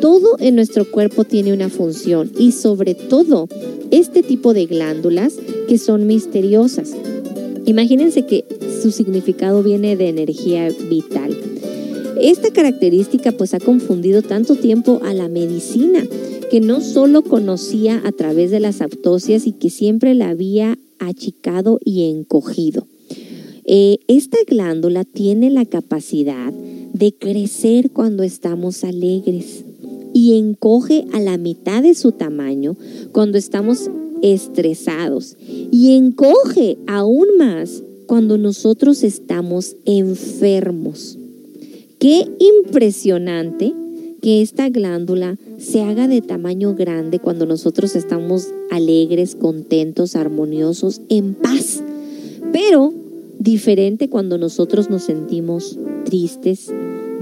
[0.02, 3.48] todo en nuestro cuerpo tiene una función y sobre todo
[3.92, 5.36] este tipo de glándulas
[5.68, 6.92] que son misteriosas.
[7.66, 8.46] Imagínense que
[8.82, 11.36] su significado viene de energía vital.
[12.22, 16.04] Esta característica pues ha confundido tanto tiempo a la medicina
[16.50, 21.80] que no solo conocía a través de las autopsias y que siempre la había achicado
[21.84, 22.88] y encogido.
[23.70, 29.66] Eh, esta glándula tiene la capacidad de crecer cuando estamos alegres
[30.14, 32.78] y encoge a la mitad de su tamaño
[33.12, 33.92] cuando estamos
[34.22, 35.36] estresados
[35.70, 41.18] y encoge aún más cuando nosotros estamos enfermos.
[42.00, 43.74] Qué impresionante
[44.22, 51.34] que esta glándula se haga de tamaño grande cuando nosotros estamos alegres, contentos, armoniosos, en
[51.34, 51.84] paz.
[52.54, 52.94] Pero
[53.40, 56.72] diferente cuando nosotros nos sentimos tristes,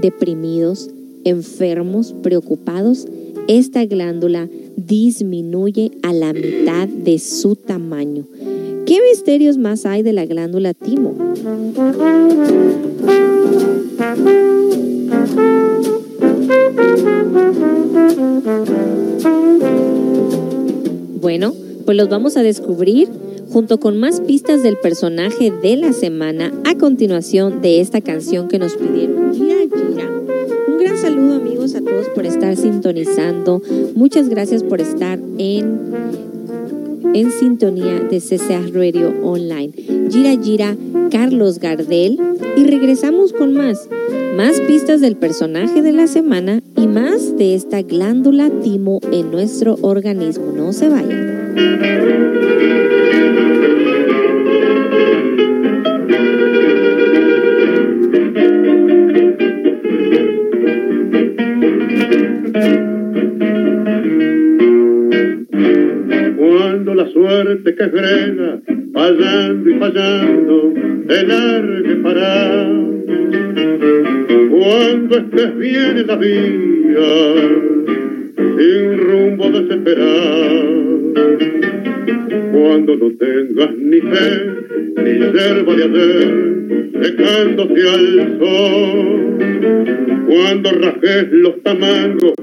[0.00, 0.90] deprimidos,
[1.24, 3.06] enfermos, preocupados,
[3.48, 8.24] esta glándula disminuye a la mitad de su tamaño.
[8.86, 11.14] ¿Qué misterios más hay de la glándula timo?
[21.20, 21.52] Bueno,
[21.84, 23.08] pues los vamos a descubrir
[23.50, 28.58] junto con más pistas del personaje de la semana a continuación de esta canción que
[28.58, 29.34] nos pidieron.
[29.34, 30.10] Gira, gira.
[30.68, 33.62] Un gran saludo amigos a todos por estar sintonizando.
[33.94, 35.80] Muchas gracias por estar en,
[37.14, 39.72] en sintonía de CCA Radio Online.
[40.10, 40.76] Gira, gira,
[41.10, 42.18] Carlos Gardel.
[42.56, 43.88] Y regresamos con más.
[44.36, 49.78] Más pistas del personaje de la semana y más de esta glándula timo en nuestro
[49.80, 50.52] organismo.
[50.54, 51.36] No se vayan.
[67.66, 68.60] Suerte que frena,
[68.92, 70.74] fallando y fallando,
[71.08, 72.70] te largue para.
[74.50, 77.34] Cuando estés bien en la vía,
[78.56, 80.86] sin rumbo desesperado.
[82.52, 84.54] Cuando no tengas ni fe,
[85.02, 86.24] ni yerba de hacer,
[87.02, 89.38] secándose al sol.
[90.26, 92.34] Cuando rajes los tamangos,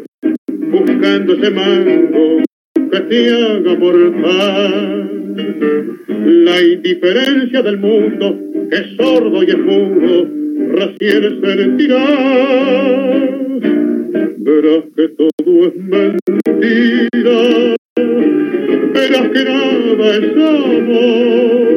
[0.72, 2.44] buscando ese mango
[2.92, 5.13] que te haga mortal.
[5.36, 10.28] La indiferencia del mundo, que es sordo y es mudo,
[10.74, 12.06] recién sentirá.
[14.38, 17.40] Verás que todo es mentira,
[18.94, 21.74] verás que nada es amor,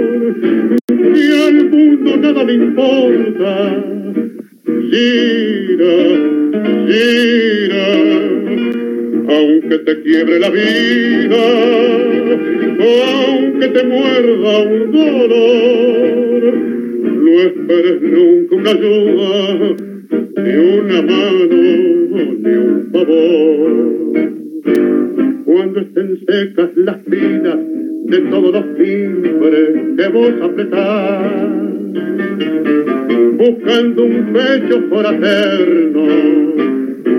[1.14, 3.82] y al mundo nada le importa.
[4.90, 5.96] Gira,
[6.88, 7.88] gira,
[9.28, 16.54] aunque te quiebre la vida, aunque te muerda un dolor,
[17.22, 19.76] no esperes nunca una ayuda,
[20.42, 21.56] ni una mano,
[22.42, 23.70] ni un favor.
[25.44, 27.58] Cuando estén secas las vidas
[28.06, 31.32] de todos los timbres que vos apretás,
[33.38, 36.06] buscando un pecho fraterno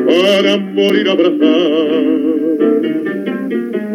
[0.06, 2.07] para morir abrazado.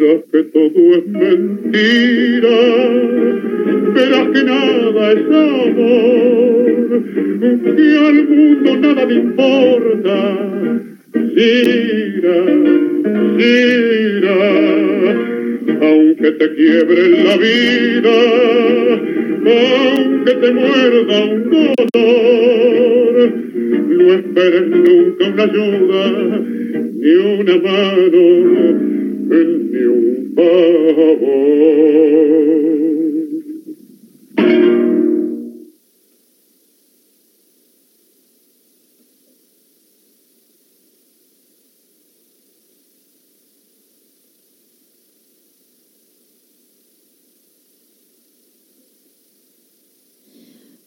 [0.00, 2.58] Verás que todo es mentira,
[3.94, 6.64] verás que nada es amor,
[7.76, 10.16] que al mundo nada le importa.
[11.36, 12.38] Gira,
[13.36, 14.38] gira,
[15.82, 18.16] aunque te quiebre la vida,
[19.44, 23.16] aunque te muerda un dolor,
[23.98, 26.02] no esperes nunca una ayuda,
[27.00, 30.10] ni una mano, ni un.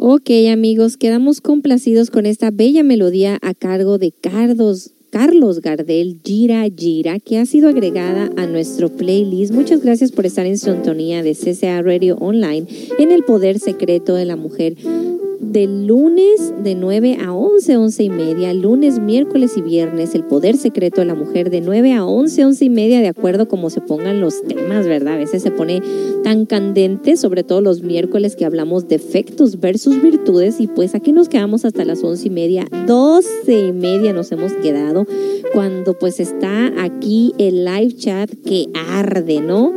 [0.06, 6.68] Ok, amigos, quedamos complacidos con esta bella melodía a cargo de Carlos, Carlos Gardel, Gira
[6.76, 9.54] Gira, que ha sido agregada a nuestro playlist.
[9.54, 12.66] Muchas gracias por estar en sintonía de CCA Radio Online
[12.98, 14.76] en el poder secreto de la mujer
[15.52, 20.58] de lunes de 9 a 11, 11 y media, lunes, miércoles y viernes, el poder
[20.58, 23.82] secreto de la mujer de 9 a 11, 11 y media, de acuerdo como se
[23.82, 25.16] pongan los temas, ¿verdad?
[25.16, 25.82] A veces se pone
[26.24, 31.12] tan candente, sobre todo los miércoles que hablamos de efectos versus virtudes y pues aquí
[31.12, 35.06] nos quedamos hasta las 11 y media, 12 y media nos hemos quedado
[35.54, 39.74] cuando pues está aquí el live chat que arde, ¿no?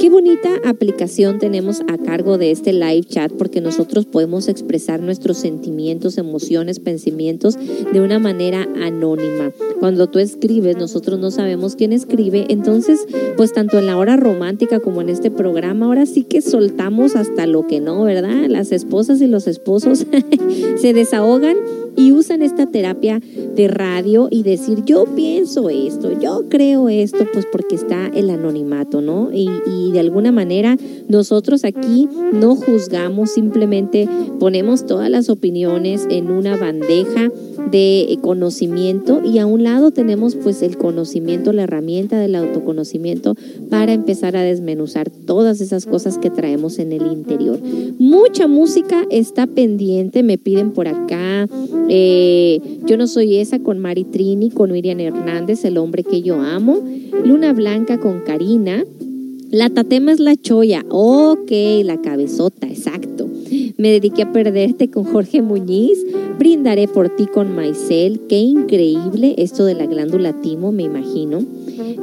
[0.00, 5.38] Qué bonita aplicación tenemos a cargo de este live chat porque nosotros podemos expresar nuestros
[5.38, 7.58] sentimientos, emociones, pensamientos
[7.92, 9.50] de una manera anónima.
[9.80, 14.78] Cuando tú escribes, nosotros no sabemos quién escribe, entonces pues tanto en la hora romántica
[14.78, 18.46] como en este programa, ahora sí que soltamos hasta lo que no, ¿verdad?
[18.46, 20.06] Las esposas y los esposos
[20.76, 21.56] se desahogan
[21.96, 23.20] y usan esta terapia
[23.54, 29.00] de radio y decir yo pienso esto, yo creo esto, pues porque está el anonimato,
[29.00, 29.30] ¿no?
[29.32, 30.76] Y, y, de alguna manera
[31.08, 37.30] nosotros aquí no juzgamos, simplemente ponemos todas las opiniones en una bandeja
[37.70, 43.34] de conocimiento y a un lado tenemos pues el conocimiento, la herramienta del autoconocimiento
[43.68, 47.60] para empezar a desmenuzar todas esas cosas que traemos en el interior.
[47.98, 51.46] Mucha música está pendiente, me piden por acá.
[51.92, 56.40] Eh, yo no soy esa con Mari Trini, con Miriam Hernández, el hombre que yo
[56.40, 56.84] amo.
[57.24, 58.84] Luna Blanca con Karina.
[59.50, 60.84] La tatema es la choya.
[60.88, 61.50] Ok,
[61.82, 63.28] la cabezota, exacto.
[63.76, 65.98] Me dediqué a perderte con Jorge Muñiz.
[66.38, 68.20] Brindaré por ti con Maicel.
[68.28, 71.42] Qué increíble esto de la glándula timo, me imagino.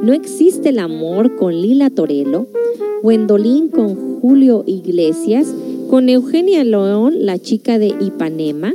[0.02, 2.46] No existe el amor con Lila Torello.
[3.02, 5.54] Wendolín con Julio Iglesias.
[5.88, 8.74] Con Eugenia León, la chica de Ipanema.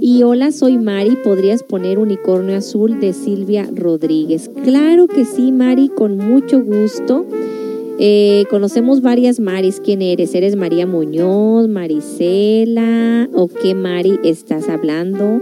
[0.00, 1.16] Y hola, soy Mari.
[1.24, 4.48] ¿Podrías poner Unicornio Azul de Silvia Rodríguez?
[4.62, 7.26] Claro que sí, Mari, con mucho gusto.
[7.98, 9.80] Eh, conocemos varias Maris.
[9.84, 10.32] ¿Quién eres?
[10.36, 13.28] ¿Eres María Muñoz, Marisela?
[13.34, 15.40] ¿O qué Mari estás hablando?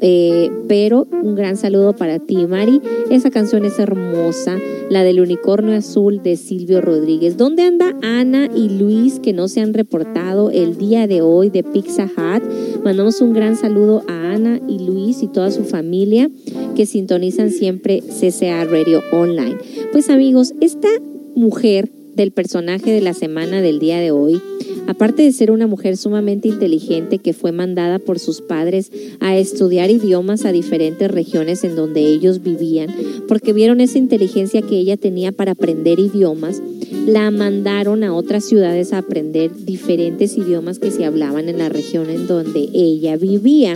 [0.00, 2.80] Eh, pero un gran saludo para ti, Mari.
[3.10, 4.58] Esa canción es hermosa,
[4.90, 7.36] la del unicornio azul de Silvio Rodríguez.
[7.36, 11.64] ¿Dónde anda Ana y Luis que no se han reportado el día de hoy de
[11.64, 12.44] Pizza Hut?
[12.84, 16.30] Mandamos un gran saludo a Ana y Luis y toda su familia
[16.76, 19.56] que sintonizan siempre CCA Radio Online.
[19.90, 20.88] Pues amigos, esta
[21.34, 24.40] mujer del personaje de la semana del día de hoy,
[24.88, 29.90] aparte de ser una mujer sumamente inteligente que fue mandada por sus padres a estudiar
[29.90, 32.88] idiomas a diferentes regiones en donde ellos vivían,
[33.28, 36.62] porque vieron esa inteligencia que ella tenía para aprender idiomas,
[37.06, 42.08] la mandaron a otras ciudades a aprender diferentes idiomas que se hablaban en la región
[42.08, 43.74] en donde ella vivía.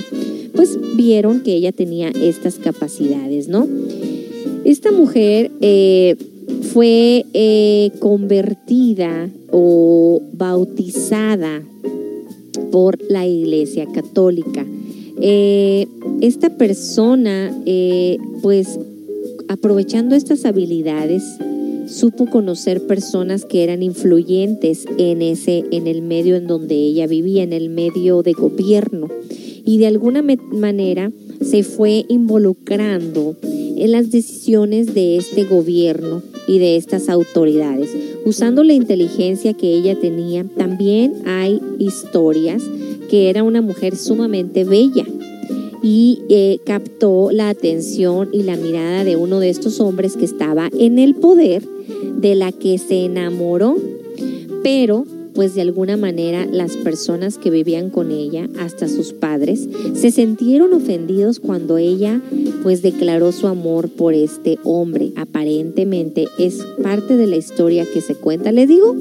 [0.55, 3.69] Pues vieron que ella tenía estas capacidades, ¿no?
[4.65, 6.17] Esta mujer eh,
[6.73, 11.63] fue eh, convertida o bautizada
[12.73, 14.67] por la Iglesia Católica.
[15.21, 15.87] Eh,
[16.21, 18.79] esta persona, eh, pues
[19.49, 21.23] aprovechando estas habilidades,
[21.87, 27.43] supo conocer personas que eran influyentes en ese, en el medio en donde ella vivía,
[27.43, 29.09] en el medio de gobierno,
[29.65, 31.13] y de alguna manera
[31.43, 37.91] se fue involucrando en las decisiones de este gobierno y de estas autoridades.
[38.25, 42.63] Usando la inteligencia que ella tenía, también hay historias
[43.11, 45.05] que era una mujer sumamente bella
[45.83, 50.71] y eh, captó la atención y la mirada de uno de estos hombres que estaba
[50.79, 51.63] en el poder,
[52.17, 53.77] de la que se enamoró,
[54.63, 55.05] pero
[55.35, 60.73] pues de alguna manera las personas que vivían con ella, hasta sus padres, se sintieron
[60.73, 62.21] ofendidos cuando ella
[62.63, 65.13] pues declaró su amor por este hombre.
[65.17, 68.53] Aparentemente es parte de la historia que se cuenta.
[68.53, 68.97] Le digo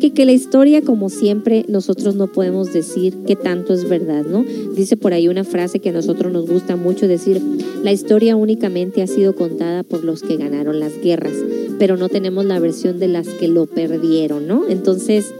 [0.00, 4.44] que, que la historia, como siempre, nosotros no podemos decir que tanto es verdad, ¿no?
[4.74, 7.40] Dice por ahí una frase que a nosotros nos gusta mucho decir,
[7.82, 11.34] la historia únicamente ha sido contada por los que ganaron las guerras,
[11.78, 14.68] pero no tenemos la versión de las que lo perdieron, ¿no?
[14.68, 15.32] Entonces,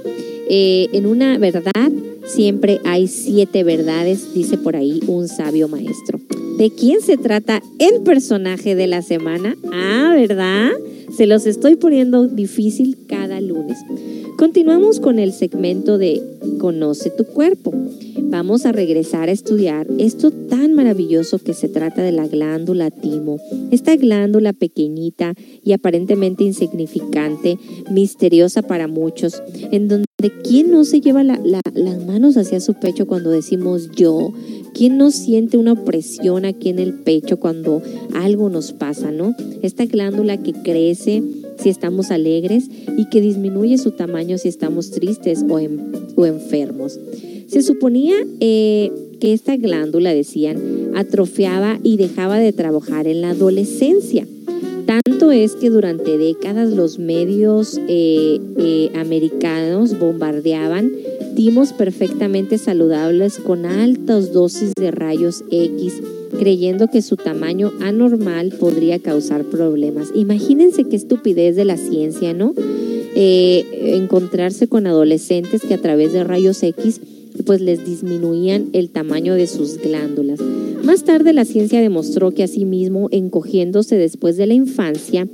[0.49, 1.91] eh, en una verdad
[2.27, 6.21] siempre hay siete verdades, dice por ahí un sabio maestro.
[6.59, 9.57] ¿De quién se trata el personaje de la semana?
[9.73, 10.71] Ah, ¿verdad?
[11.17, 13.79] Se los estoy poniendo difícil cada lunes.
[14.37, 16.21] Continuamos con el segmento de
[16.59, 17.73] Conoce tu cuerpo.
[18.19, 23.39] Vamos a regresar a estudiar esto tan maravilloso que se trata de la glándula timo.
[23.71, 27.59] Esta glándula pequeñita y aparentemente insignificante,
[27.91, 32.75] misteriosa para muchos, en donde ¿quién no se lleva la- la- las manos hacia su
[32.75, 34.33] pecho cuando decimos yo?
[34.75, 37.81] ¿Quién no siente una opresión aquí en el pecho cuando
[38.15, 39.35] algo nos pasa, no?
[39.63, 41.23] Esta glándula que crece
[41.63, 45.45] si estamos alegres y que disminuye su tamaño si estamos tristes
[46.17, 46.99] o enfermos.
[47.47, 50.59] Se suponía eh, que esta glándula, decían,
[50.97, 54.27] atrofiaba y dejaba de trabajar en la adolescencia.
[54.87, 60.93] Tanto es que durante décadas los medios eh, eh, americanos bombardeaban
[61.35, 66.03] timos perfectamente saludables con altas dosis de rayos X,
[66.39, 70.11] creyendo que su tamaño anormal podría causar problemas.
[70.15, 72.55] Imagínense qué estupidez de la ciencia, ¿no?
[73.17, 77.01] Eh, encontrarse con adolescentes que a través de rayos X
[77.45, 80.41] pues les disminuían el tamaño de sus glándulas.
[80.83, 85.27] Más tarde la ciencia demostró que asimismo, encogiéndose después de la infancia,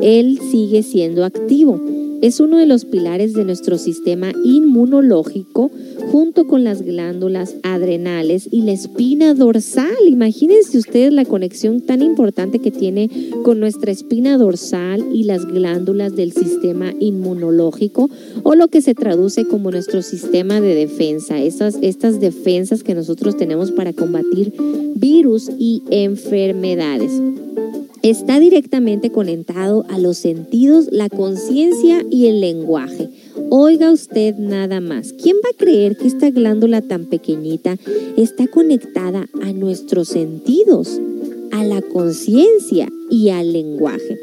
[0.00, 1.80] él sigue siendo activo.
[2.22, 5.70] Es uno de los pilares de nuestro sistema inmunológico
[6.10, 9.94] junto con las glándulas adrenales y la espina dorsal.
[10.06, 13.10] Imagínense ustedes la conexión tan importante que tiene
[13.42, 18.08] con nuestra espina dorsal y las glándulas del sistema inmunológico
[18.42, 23.36] o lo que se traduce como nuestro sistema de defensa, estas, estas defensas que nosotros
[23.36, 24.52] tenemos para combatir
[24.94, 27.12] virus y enfermedades
[28.04, 33.08] está directamente conectado a los sentidos, la conciencia y el lenguaje.
[33.48, 37.78] Oiga usted nada más, ¿quién va a creer que esta glándula tan pequeñita
[38.18, 41.00] está conectada a nuestros sentidos,
[41.52, 44.18] a la conciencia y al lenguaje?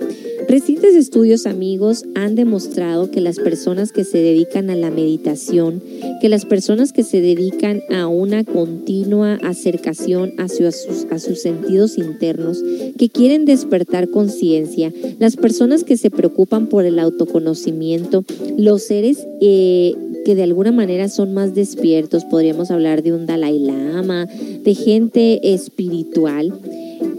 [0.47, 5.81] Recientes estudios, amigos, han demostrado que las personas que se dedican a la meditación,
[6.19, 11.97] que las personas que se dedican a una continua acercación hacia sus, a sus sentidos
[11.97, 12.61] internos,
[12.97, 18.25] que quieren despertar conciencia, las personas que se preocupan por el autoconocimiento,
[18.57, 19.95] los seres eh,
[20.25, 25.53] que de alguna manera son más despiertos, podríamos hablar de un Dalai Lama, de gente
[25.53, 26.53] espiritual,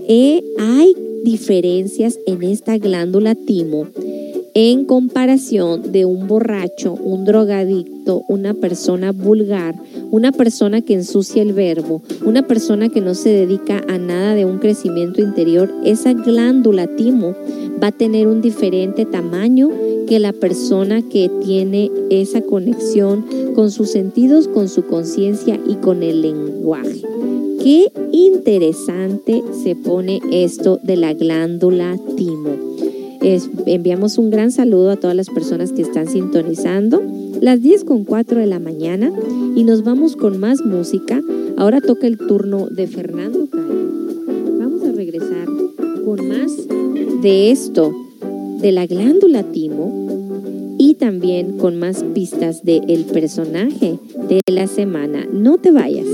[0.09, 3.87] eh, hay diferencias en esta glándula timo
[4.55, 9.75] en comparación de un borracho, un drogadicto, una persona vulgar,
[10.11, 14.45] una persona que ensucia el verbo, una persona que no se dedica a nada de
[14.45, 17.35] un crecimiento interior, esa glándula timo
[17.83, 19.71] va a tener un diferente tamaño
[20.07, 23.25] que la persona que tiene esa conexión
[23.55, 27.01] con sus sentidos, con su conciencia y con el lenguaje.
[27.63, 32.51] Qué interesante se pone esto de la glándula timo.
[33.67, 37.01] Enviamos un gran saludo a todas las personas que están sintonizando.
[37.41, 39.13] Las 10 con 4 de la mañana
[39.55, 41.21] y nos vamos con más música.
[41.57, 43.91] Ahora toca el turno de Fernando Cayo.
[44.59, 45.47] Vamos a regresar
[46.05, 46.51] con más
[47.23, 47.95] de esto,
[48.61, 53.99] de la glándula timo y también con más pistas del personaje
[54.29, 55.29] de la semana.
[55.33, 56.07] No te vayas.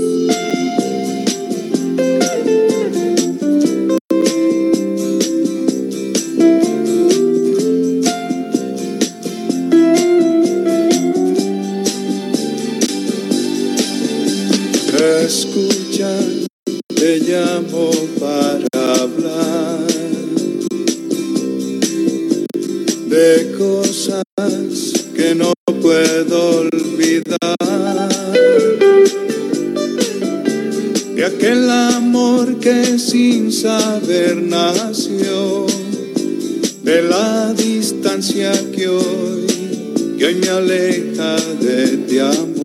[40.39, 42.59] Me aleja de ti amor.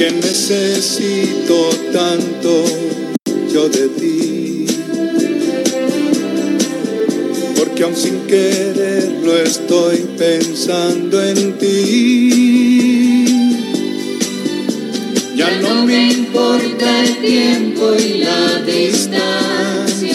[0.00, 2.64] porque necesito tanto
[3.52, 4.66] yo de ti.
[7.56, 13.24] Porque aún sin quererlo estoy pensando en ti.
[15.36, 20.14] Ya no me importa el tiempo y la distancia.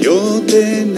[0.00, 0.91] Yo te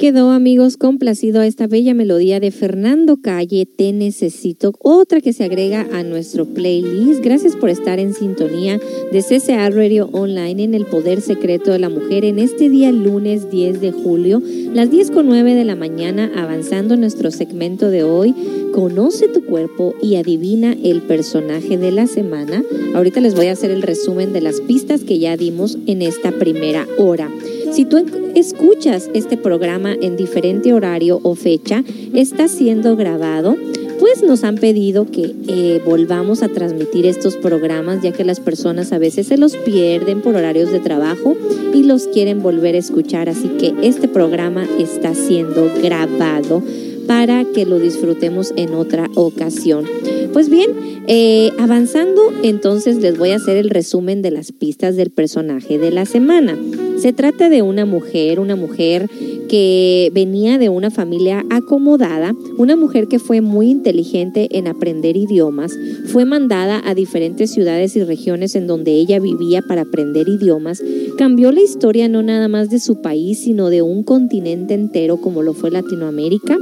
[0.00, 5.44] quedó, amigos, complacido a esta bella melodía de Fernando Calle, Te Necesito, otra que se
[5.44, 7.22] agrega a nuestro playlist.
[7.22, 8.80] Gracias por estar en sintonía
[9.12, 13.50] de CCA Radio Online en el Poder Secreto de la Mujer en este día lunes
[13.50, 14.42] 10 de julio,
[14.72, 18.34] las 10 con 9 de la mañana, avanzando nuestro segmento de hoy.
[18.72, 22.62] Conoce tu cuerpo y adivina el personaje de la semana.
[22.94, 26.32] Ahorita les voy a hacer el resumen de las pistas que ya dimos en esta
[26.32, 27.28] primera hora.
[27.72, 28.04] Si tú
[28.34, 33.56] escuchas este programa en diferente horario o fecha, está siendo grabado.
[34.00, 38.92] Pues nos han pedido que eh, volvamos a transmitir estos programas, ya que las personas
[38.92, 41.36] a veces se los pierden por horarios de trabajo
[41.74, 43.28] y los quieren volver a escuchar.
[43.28, 46.62] Así que este programa está siendo grabado
[47.06, 49.84] para que lo disfrutemos en otra ocasión.
[50.32, 50.70] Pues bien,
[51.08, 55.90] eh, avanzando, entonces les voy a hacer el resumen de las pistas del personaje de
[55.90, 56.56] la semana.
[56.98, 59.08] Se trata de una mujer, una mujer
[59.48, 65.76] que venía de una familia acomodada, una mujer que fue muy inteligente en aprender idiomas,
[66.06, 70.80] fue mandada a diferentes ciudades y regiones en donde ella vivía para aprender idiomas,
[71.18, 75.42] cambió la historia no nada más de su país, sino de un continente entero como
[75.42, 76.56] lo fue Latinoamérica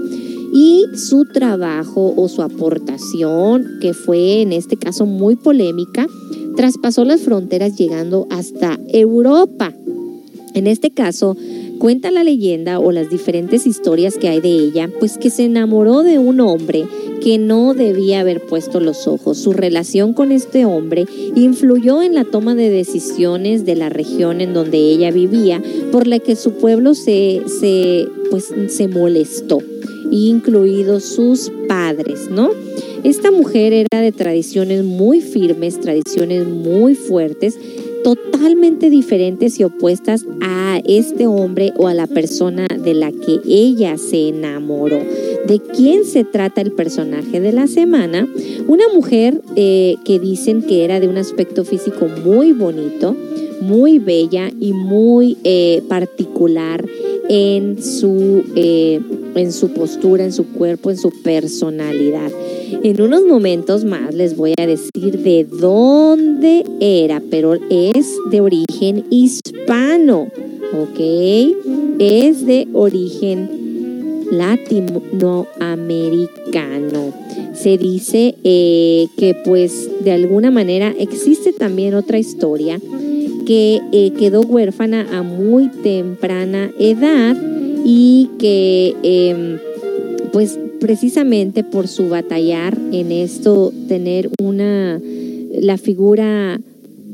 [0.52, 6.06] y su trabajo o su aportación, que fue en este caso muy polémica,
[6.56, 9.72] traspasó las fronteras llegando hasta Europa.
[10.54, 11.36] En este caso,
[11.78, 16.02] cuenta la leyenda o las diferentes historias que hay de ella, pues que se enamoró
[16.02, 16.84] de un hombre
[17.20, 19.38] que no debía haber puesto los ojos.
[19.38, 24.54] Su relación con este hombre influyó en la toma de decisiones de la región en
[24.54, 25.62] donde ella vivía,
[25.92, 29.60] por la que su pueblo se, se, pues, se molestó,
[30.10, 32.50] incluidos sus padres, ¿no?
[33.04, 37.56] Esta mujer era de tradiciones muy firmes, tradiciones muy fuertes,
[38.02, 43.98] totalmente diferentes y opuestas a este hombre o a la persona de la que ella
[43.98, 44.98] se enamoró.
[45.46, 48.26] ¿De quién se trata el personaje de la semana?
[48.66, 53.16] Una mujer eh, que dicen que era de un aspecto físico muy bonito,
[53.60, 56.84] muy bella y muy eh, particular
[57.28, 59.00] en su, eh,
[59.34, 62.30] en su postura, en su cuerpo, en su personalidad.
[62.82, 69.04] En unos momentos más les voy a decir de dónde era, pero es de origen
[69.10, 70.28] hispano,
[70.72, 70.98] ¿ok?
[71.98, 77.12] Es de origen latinoamericano.
[77.54, 82.78] Se dice eh, que pues de alguna manera existe también otra historia
[83.48, 87.34] que eh, quedó huérfana a muy temprana edad
[87.82, 89.58] y que em,
[90.34, 95.00] pues precisamente por su batallar en esto, tener una,
[95.62, 96.60] la figura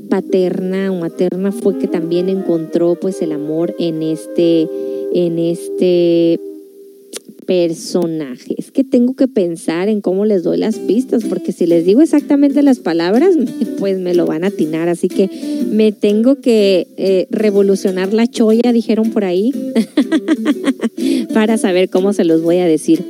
[0.08, 4.66] paterna o materna fue que también encontró pues el amor en este,
[5.12, 6.40] en este
[7.46, 8.54] personaje.
[8.58, 12.02] Es que tengo que pensar en cómo les doy las pistas, porque si les digo
[12.02, 13.34] exactamente las palabras,
[13.78, 14.88] pues me lo van a atinar.
[14.88, 15.28] Así que
[15.70, 19.52] me tengo que eh, revolucionar la choya, dijeron por ahí,
[21.34, 23.04] para saber cómo se los voy a decir.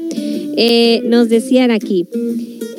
[0.56, 2.06] Eh, nos decían aquí,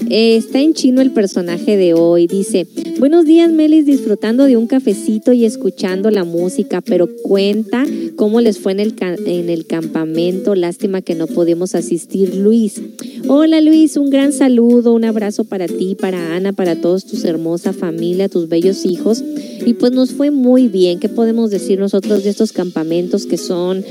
[0.09, 2.27] eh, está en chino el personaje de hoy.
[2.27, 2.67] Dice,
[2.99, 7.85] buenos días Melis, disfrutando de un cafecito y escuchando la música, pero cuenta
[8.15, 8.95] cómo les fue en el,
[9.25, 10.55] en el campamento.
[10.55, 12.35] Lástima que no podemos asistir.
[12.35, 12.81] Luis.
[13.27, 17.73] Hola Luis, un gran saludo, un abrazo para ti, para Ana, para todos tus hermosa
[17.73, 19.23] familia, tus bellos hijos.
[19.65, 20.99] Y pues nos fue muy bien.
[20.99, 23.83] ¿Qué podemos decir nosotros de estos campamentos que son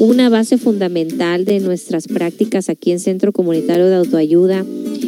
[0.00, 4.66] una base fundamental de nuestras prácticas aquí en Centro Comunitario de Autoayuda?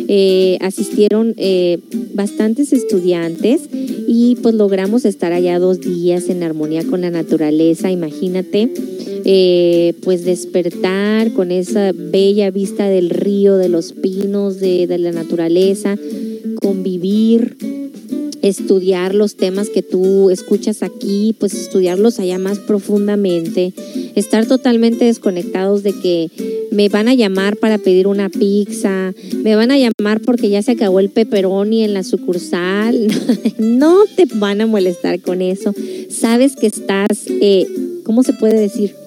[0.08, 1.78] Eh, asistieron eh,
[2.14, 8.70] bastantes estudiantes y pues logramos estar allá dos días en armonía con la naturaleza, imagínate.
[9.28, 15.10] Eh, pues despertar con esa bella vista del río, de los pinos, de, de la
[15.10, 15.96] naturaleza,
[16.60, 17.56] convivir,
[18.48, 23.72] estudiar los temas que tú escuchas aquí, pues estudiarlos allá más profundamente,
[24.14, 26.30] estar totalmente desconectados de que
[26.70, 29.12] me van a llamar para pedir una pizza,
[29.42, 33.08] me van a llamar porque ya se acabó el pepperoni en la sucursal,
[33.58, 35.74] no te van a molestar con eso,
[36.08, 37.66] sabes que estás, eh,
[38.04, 39.05] ¿cómo se puede decir?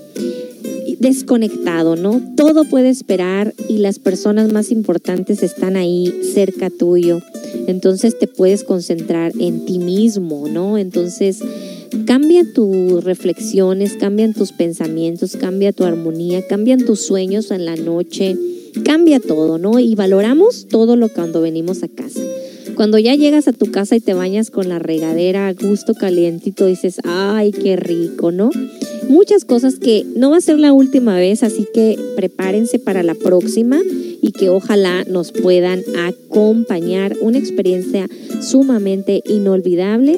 [0.99, 2.21] Desconectado, ¿no?
[2.35, 7.21] Todo puede esperar y las personas más importantes están ahí cerca tuyo.
[7.67, 10.77] Entonces te puedes concentrar en ti mismo, ¿no?
[10.77, 11.39] Entonces
[12.05, 18.37] cambia tus reflexiones, cambian tus pensamientos, cambia tu armonía, cambian tus sueños en la noche,
[18.83, 19.79] cambia todo, ¿no?
[19.79, 22.21] Y valoramos todo lo cuando venimos a casa.
[22.79, 26.65] Cuando ya llegas a tu casa y te bañas con la regadera a gusto calientito,
[26.65, 28.51] dices, ay, qué rico, ¿no?
[29.09, 33.15] muchas cosas que no va a ser la última vez, así que prepárense para la
[33.15, 33.81] próxima
[34.21, 37.17] y que ojalá nos puedan acompañar.
[37.19, 38.07] Una experiencia
[38.39, 40.17] sumamente inolvidable.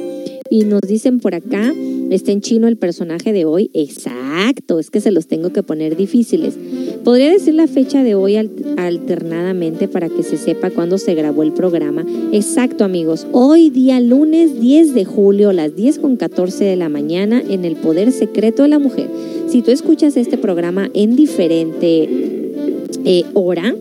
[0.51, 1.73] Y nos dicen por acá,
[2.15, 3.71] está en chino el personaje de hoy.
[3.73, 6.57] Exacto, es que se los tengo que poner difíciles.
[7.03, 11.53] Podría decir la fecha de hoy alternadamente para que se sepa cuándo se grabó el
[11.53, 12.05] programa.
[12.31, 13.25] Exacto, amigos.
[13.31, 17.65] Hoy día lunes 10 de julio a las 10 con 14 de la mañana en
[17.65, 19.09] el Poder Secreto de la Mujer.
[19.47, 22.09] Si tú escuchas este programa en diferente
[23.05, 23.73] eh, hora,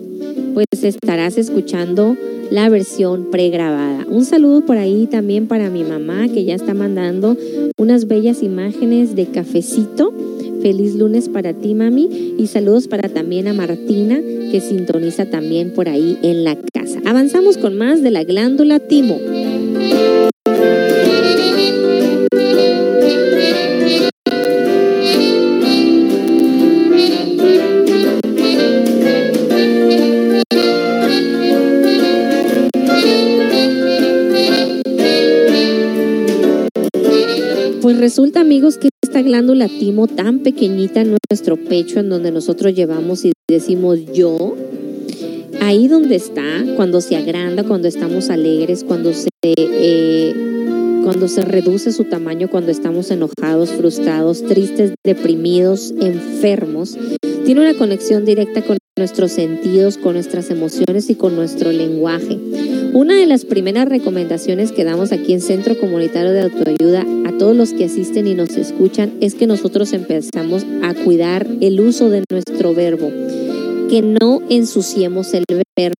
[0.55, 2.16] pues estarás escuchando
[2.51, 4.06] la versión pregrabada.
[4.09, 7.36] Un saludo por ahí también para mi mamá que ya está mandando
[7.78, 10.12] unas bellas imágenes de cafecito
[10.60, 12.35] Feliz lunes para ti, mami.
[12.39, 14.20] Y saludos para también a Martina,
[14.51, 17.01] que sintoniza también por ahí en la casa.
[17.06, 19.18] Avanzamos con más de la glándula timo.
[37.90, 42.72] Pues resulta, amigos, que esta glándula timo tan pequeñita en nuestro pecho, en donde nosotros
[42.72, 44.54] llevamos y decimos yo,
[45.60, 50.32] ahí donde está, cuando se agranda, cuando estamos alegres, cuando se, eh,
[51.02, 56.96] cuando se reduce su tamaño, cuando estamos enojados, frustrados, tristes, deprimidos, enfermos,
[57.44, 62.38] tiene una conexión directa con nuestros sentidos, con nuestras emociones y con nuestro lenguaje.
[62.92, 67.54] Una de las primeras recomendaciones que damos aquí en Centro Comunitario de Autoayuda a todos
[67.54, 72.24] los que asisten y nos escuchan es que nosotros empezamos a cuidar el uso de
[72.28, 73.08] nuestro verbo,
[73.88, 75.94] que no ensuciemos el verbo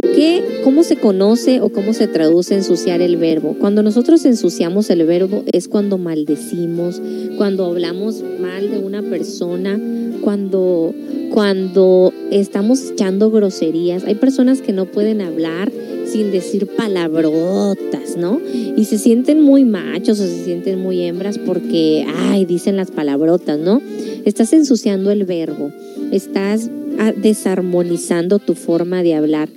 [0.00, 3.56] ¿Qué, ¿Cómo se conoce o cómo se traduce ensuciar el verbo?
[3.58, 7.02] Cuando nosotros ensuciamos el verbo es cuando maldecimos,
[7.36, 9.80] cuando hablamos mal de una persona,
[10.20, 10.94] cuando,
[11.32, 14.04] cuando estamos echando groserías.
[14.04, 15.72] Hay personas que no pueden hablar
[16.04, 18.40] sin decir palabrotas, ¿no?
[18.76, 23.58] Y se sienten muy machos o se sienten muy hembras porque, ay, dicen las palabrotas,
[23.58, 23.82] ¿no?
[24.24, 25.72] Estás ensuciando el verbo,
[26.12, 26.70] estás
[27.16, 29.48] desarmonizando tu forma de hablar.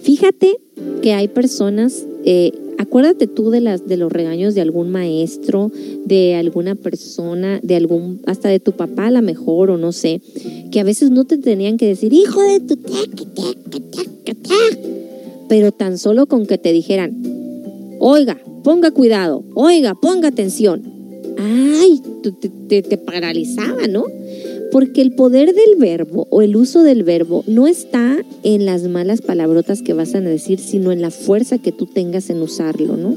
[0.00, 0.58] Fíjate
[1.02, 5.70] que hay personas, eh, acuérdate tú de las de los regaños de algún maestro,
[6.04, 10.20] de alguna persona, de algún, hasta de tu papá a lo mejor, o no sé,
[10.70, 12.78] que a veces no te tenían que decir, hijo de tu
[15.48, 17.16] pero tan solo con que te dijeran,
[17.98, 20.82] oiga, ponga cuidado, oiga, ponga atención.
[21.38, 22.02] Ay,
[22.68, 24.04] te, te, paralizaba, ¿no?
[24.70, 29.22] Porque el poder del verbo o el uso del verbo no está en las malas
[29.22, 33.16] palabrotas que vas a decir, sino en la fuerza que tú tengas en usarlo, ¿no?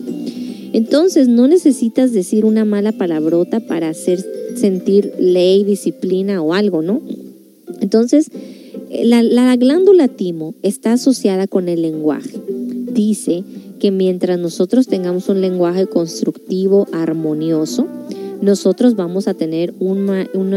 [0.73, 4.25] Entonces no necesitas decir una mala palabrota para hacer
[4.55, 7.01] sentir ley, disciplina o algo, ¿no?
[7.81, 8.31] Entonces,
[9.03, 12.39] la, glándula timo está asociada con el lenguaje.
[12.93, 13.43] Dice
[13.79, 17.87] que mientras nosotros tengamos un lenguaje constructivo, armonioso,
[18.41, 20.05] nosotros vamos a tener un,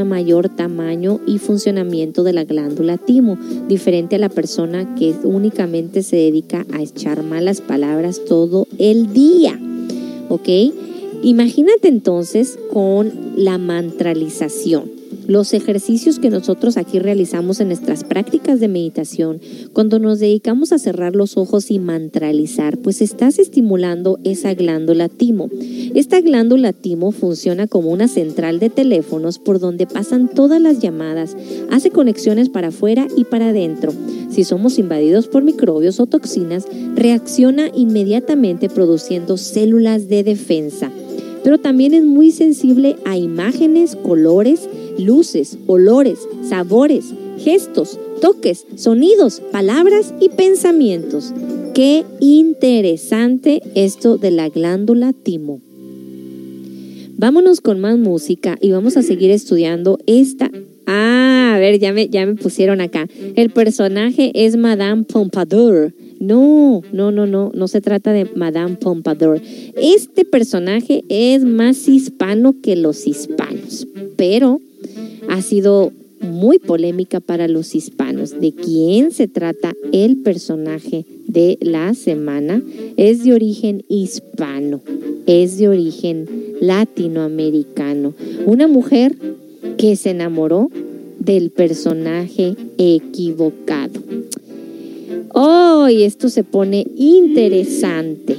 [0.09, 3.39] mayor tamaño y funcionamiento de la glándula timo,
[3.69, 9.59] diferente a la persona que únicamente se dedica a echar malas palabras todo el día.
[10.28, 10.48] ¿Ok?
[11.23, 14.94] Imagínate entonces con la mantralización.
[15.27, 19.41] Los ejercicios que nosotros aquí realizamos en nuestras prácticas de meditación,
[19.73, 25.49] cuando nos dedicamos a cerrar los ojos y mantralizar, pues estás estimulando esa glándula timo.
[25.95, 31.37] Esta glándula timo funciona como una central de teléfonos por donde pasan todas las llamadas,
[31.71, 33.95] hace conexiones para afuera y para adentro.
[34.29, 40.91] Si somos invadidos por microbios o toxinas, reacciona inmediatamente produciendo células de defensa
[41.45, 44.69] pero también es muy sensible a imágenes, colores,
[44.99, 46.19] luces, olores,
[46.49, 51.35] sabores, gestos, toques, sonidos, palabras y pensamientos.
[51.75, 55.61] Qué interesante esto de la glándula timo.
[57.16, 60.51] Vámonos con más música y vamos a seguir estudiando esta.
[60.87, 63.07] Ah, a ver, ya me, ya me pusieron acá.
[63.37, 65.93] El personaje es Madame Pompadour.
[66.20, 69.41] No, no, no, no, no se trata de Madame Pompadour.
[69.77, 73.86] Este personaje es más hispano que los hispanos,
[74.16, 74.61] pero
[75.28, 78.41] ha sido muy polémica para los hispanos.
[78.41, 82.62] ¿De quién se trata el personaje de la semana?
[82.97, 84.81] Es de origen hispano,
[85.27, 86.27] es de origen
[86.61, 88.15] latinoamericano.
[88.47, 89.16] Una mujer
[89.77, 90.70] que se enamoró
[91.19, 94.01] del personaje equivocado.
[95.33, 98.37] Hoy esto se pone interesante.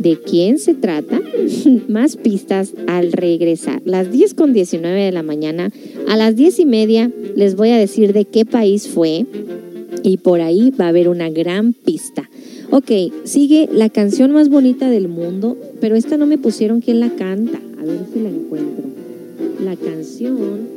[0.00, 1.20] ¿De quién se trata?
[1.88, 3.82] Más pistas al regresar.
[3.84, 5.70] Las 10 con 19 de la mañana.
[6.08, 9.26] A las 10 y media les voy a decir de qué país fue.
[10.02, 12.30] Y por ahí va a haber una gran pista.
[12.70, 12.90] Ok,
[13.24, 17.60] sigue la canción más bonita del mundo, pero esta no me pusieron quién la canta.
[17.78, 18.84] A ver si la encuentro.
[19.62, 20.68] La canción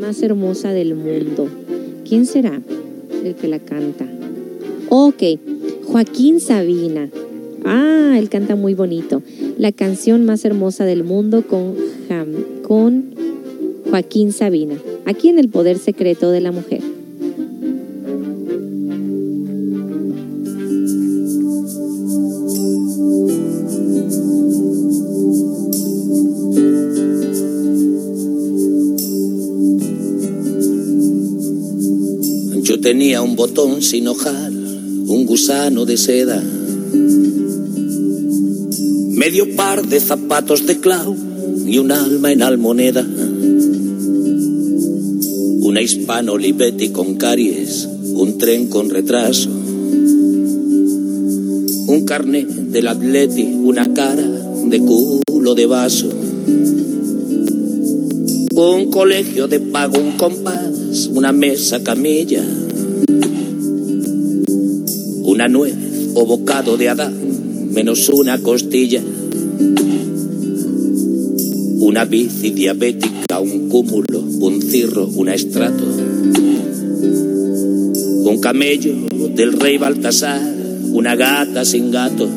[0.00, 1.48] más hermosa del mundo.
[2.06, 2.60] ¿Quién será
[3.24, 4.06] el que la canta?
[4.94, 5.22] Ok,
[5.86, 7.08] Joaquín Sabina.
[7.64, 9.22] Ah, él canta muy bonito.
[9.56, 11.74] La canción más hermosa del mundo con,
[12.62, 13.14] con
[13.88, 14.74] Joaquín Sabina.
[15.06, 16.82] Aquí en El Poder Secreto de la Mujer.
[32.62, 34.51] Yo tenía un botón sin hojar,
[35.12, 36.42] un gusano de seda
[39.22, 41.14] medio par de zapatos de clau
[41.66, 43.06] y un alma en almoneda.
[45.60, 49.50] Una hispano Olivetti con caries, un tren con retraso.
[51.88, 54.26] Un carnet del atleti, una cara
[54.64, 56.08] de culo de vaso.
[58.54, 62.42] Un colegio de pago, un compás, una mesa camilla.
[65.42, 65.74] Una nuez
[66.14, 67.12] o bocado de Adán,
[67.74, 69.02] menos una costilla
[71.80, 75.82] una bici diabética, un cúmulo, un cirro, un estrato,
[78.22, 78.94] un camello
[79.34, 80.40] del rey Baltasar,
[80.92, 82.28] una gata sin gato.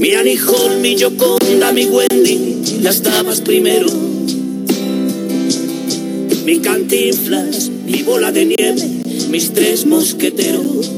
[0.00, 3.86] Mi Anijol, mi Yoconda, mi Wendy, las damas primero.
[6.44, 8.95] Mi cantinflas, mi bola de nieve,
[9.30, 10.90] mis tres mosqueteros.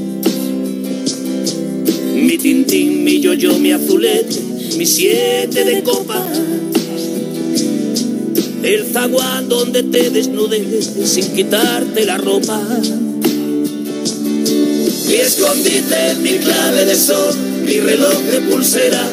[2.15, 4.37] Mi tintín, mi yo-yo, mi azulete,
[4.77, 6.27] mi siete de copa.
[8.63, 12.61] El zaguán donde te desnudes sin quitarte la ropa.
[15.09, 17.35] Mi escondite, mi clave de sol,
[17.65, 19.05] mi reloj de pulsera.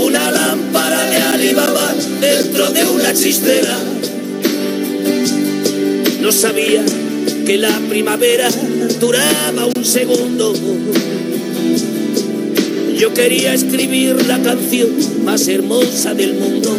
[0.00, 3.95] Una lámpara de Alibaba dentro de una chistera.
[6.26, 6.84] No sabía
[7.46, 8.48] que la primavera
[8.98, 10.52] duraba un segundo.
[12.98, 14.88] Yo quería escribir la canción
[15.24, 16.76] más hermosa del mundo.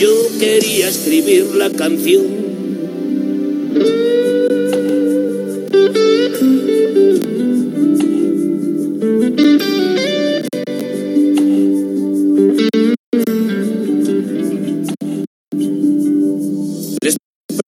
[0.00, 0.10] Yo
[0.40, 2.47] quería escribir la canción.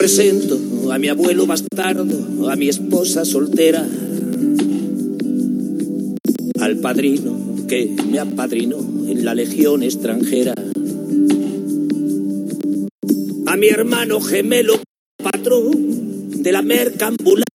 [0.01, 0.59] Presento
[0.91, 3.87] a mi abuelo bastardo, a mi esposa soltera,
[6.59, 10.55] al padrino que me apadrinó en la legión extranjera,
[13.47, 14.81] a mi hermano gemelo
[15.23, 17.50] patrón de la merca ambulante,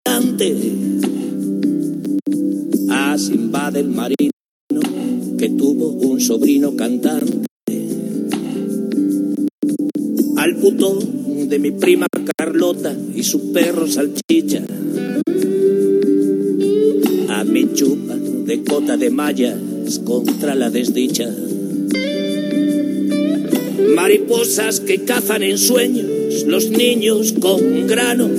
[20.06, 21.30] contra la desdicha.
[23.94, 28.30] Mariposas que cazan en sueños los niños con grano.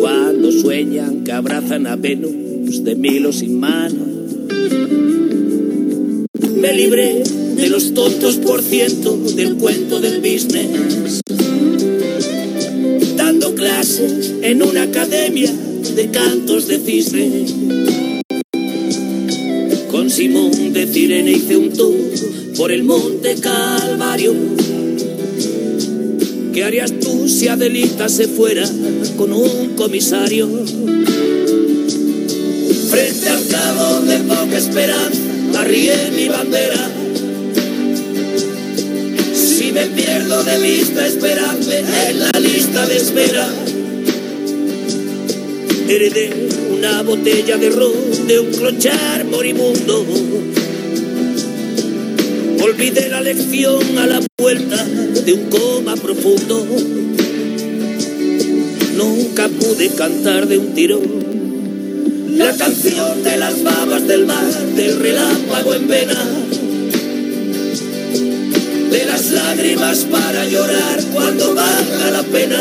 [0.00, 4.06] Cuando sueñan que abrazan a Venus de milo sin mano.
[6.54, 7.24] Me libré
[7.56, 11.22] de los tontos por ciento del cuento del business
[13.16, 15.52] dando clases en una academia
[15.96, 18.07] de cantos de cisne.
[21.56, 21.94] Un tour
[22.56, 24.34] por el monte Calvario.
[26.52, 28.68] ¿Qué harías tú si Adelita se fuera
[29.16, 30.48] con un comisario?
[32.90, 35.20] Frente al cabo de poca esperanza,
[35.58, 36.90] arrié mi bandera.
[39.34, 43.48] Si me pierdo de vista, esperadme en la lista de espera.
[45.88, 50.04] Heredé una botella de ron de un clochar moribundo.
[52.60, 56.66] Olvidé la lección a la vuelta de un coma profundo.
[58.96, 61.28] Nunca pude cantar de un tirón
[62.36, 66.24] la canción de las babas del mar, del relámpago en vena
[68.90, 72.60] de las lágrimas para llorar cuando valga la pena.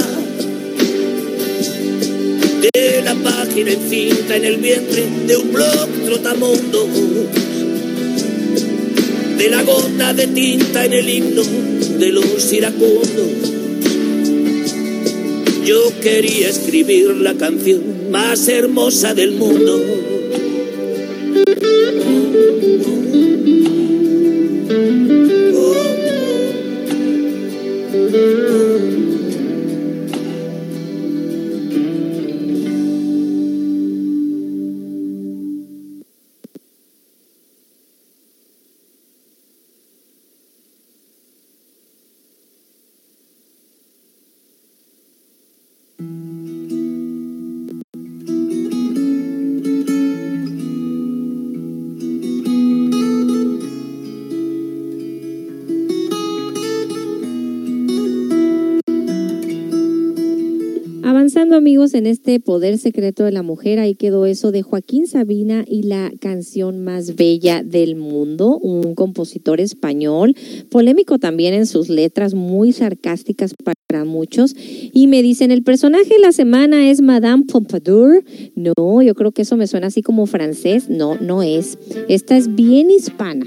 [2.74, 6.88] De la página encinta en el vientre de un blog trotamundo.
[9.38, 11.44] De la gota de tinta en el himno
[12.00, 13.08] de los iracundos.
[15.66, 19.82] Yo quería escribir la canción más hermosa del mundo.
[61.98, 66.12] En este poder secreto de la mujer, ahí quedó eso de Joaquín Sabina y la
[66.20, 70.36] canción más bella del mundo, un compositor español,
[70.70, 73.54] polémico también en sus letras, muy sarcásticas
[73.88, 74.56] para muchos.
[74.58, 78.24] Y me dicen, el personaje de la semana es Madame Pompadour.
[78.56, 80.90] No, yo creo que eso me suena así como francés.
[80.90, 81.78] No, no es.
[82.08, 83.46] Esta es bien hispana.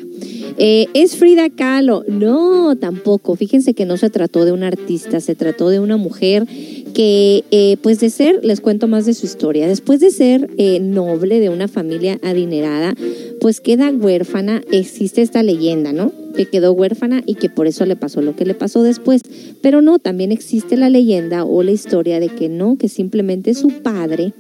[0.59, 2.05] Eh, ¿Es Frida Kahlo?
[2.09, 3.37] No, tampoco.
[3.37, 6.47] Fíjense que no se trató de una artista, se trató de una mujer
[6.91, 10.81] que, eh, pues de ser, les cuento más de su historia, después de ser eh,
[10.81, 12.95] noble de una familia adinerada,
[13.41, 16.13] pues queda huérfana, existe esta leyenda, ¿no?
[16.37, 19.23] Que quedó huérfana y que por eso le pasó lo que le pasó después.
[19.63, 23.69] Pero no, también existe la leyenda o la historia de que no, que simplemente su
[23.83, 24.33] padre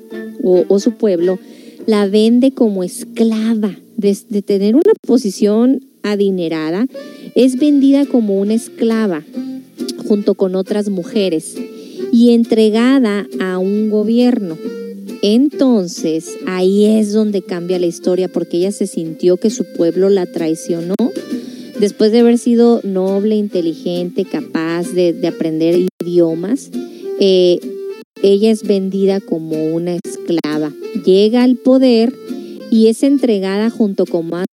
[0.42, 1.38] o, su pueblo
[1.86, 6.86] la vende como esclava, de, de tener una posición adinerada,
[7.34, 9.22] es vendida como una esclava
[10.06, 11.56] junto con otras mujeres
[12.12, 14.56] y entregada a un gobierno.
[15.22, 20.26] Entonces, ahí es donde cambia la historia porque ella se sintió que su pueblo la
[20.26, 20.94] traicionó
[21.78, 26.70] después de haber sido noble, inteligente, capaz de, de aprender idiomas.
[27.20, 27.60] eh,
[28.22, 30.72] ella es vendida como una esclava.
[31.06, 32.12] Llega al poder
[32.70, 34.44] y es entregada junto con más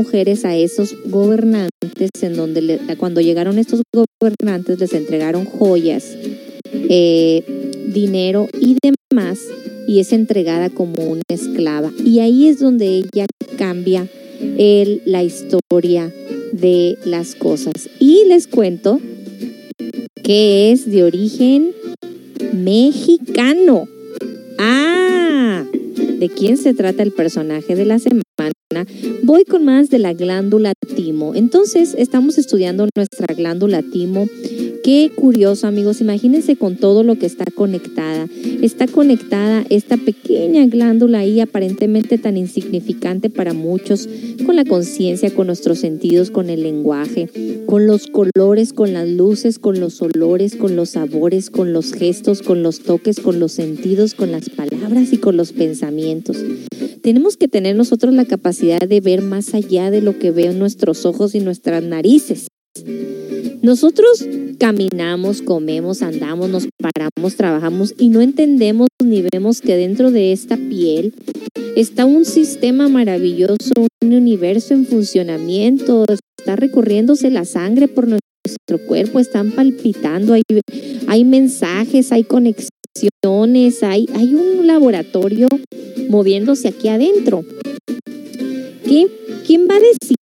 [0.00, 3.82] mujeres a esos gobernantes en donde cuando llegaron estos
[4.20, 6.16] gobernantes les entregaron joyas,
[6.72, 7.42] eh,
[7.92, 9.40] dinero y demás
[9.86, 11.90] y es entregada como una esclava.
[12.04, 13.26] Y ahí es donde ella
[13.58, 14.08] cambia
[14.58, 16.12] el- la historia
[16.52, 17.88] de las cosas.
[17.98, 19.00] Y les cuento
[20.22, 21.72] que es de origen
[22.52, 23.88] mexicano.
[24.58, 25.64] Ah,
[26.18, 28.22] ¿de quién se trata el personaje de la semana?
[29.22, 31.34] Voy con más de la glándula timo.
[31.34, 34.26] Entonces, estamos estudiando nuestra glándula timo.
[34.82, 36.00] Qué curioso, amigos.
[36.00, 38.26] Imagínense con todo lo que está conectada.
[38.62, 44.08] Está conectada esta pequeña glándula ahí, aparentemente tan insignificante para muchos,
[44.44, 47.28] con la conciencia, con nuestros sentidos, con el lenguaje,
[47.66, 52.42] con los colores, con las luces, con los olores, con los sabores, con los gestos,
[52.42, 56.38] con los toques, con los sentidos, con las palabras y con los pensamientos.
[57.02, 61.04] Tenemos que tener nosotros la capacidad de ver más allá de lo que ven nuestros
[61.04, 62.46] ojos y nuestras narices.
[63.60, 64.26] Nosotros
[64.58, 70.56] caminamos, comemos, andamos, nos paramos, trabajamos y no entendemos ni vemos que dentro de esta
[70.56, 71.14] piel
[71.76, 73.72] está un sistema maravilloso,
[74.02, 76.04] un universo en funcionamiento,
[76.38, 80.42] está recorriéndose la sangre por nuestro cuerpo, están palpitando, hay,
[81.08, 85.48] hay mensajes, hay conexiones, hay, hay un laboratorio
[86.08, 87.44] moviéndose aquí adentro.
[88.84, 89.08] ¿Qué?
[89.46, 90.16] ¿Quién va a decir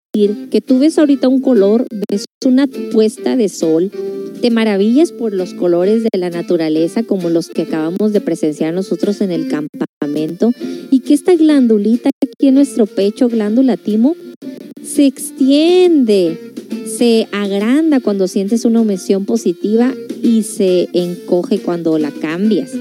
[0.50, 3.92] que tú ves ahorita un color, ves una puesta de sol,
[4.40, 9.20] te maravillas por los colores de la naturaleza como los que acabamos de presenciar nosotros
[9.20, 10.52] en el campamento
[10.90, 14.16] y que esta glandulita aquí en nuestro pecho, glándula timo,
[14.82, 16.38] se extiende,
[16.86, 22.72] se agranda cuando sientes una emoción positiva y se encoge cuando la cambias.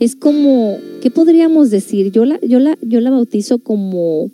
[0.00, 2.10] Es como, ¿qué podríamos decir?
[2.10, 4.30] Yo la, yo la, yo la bautizo como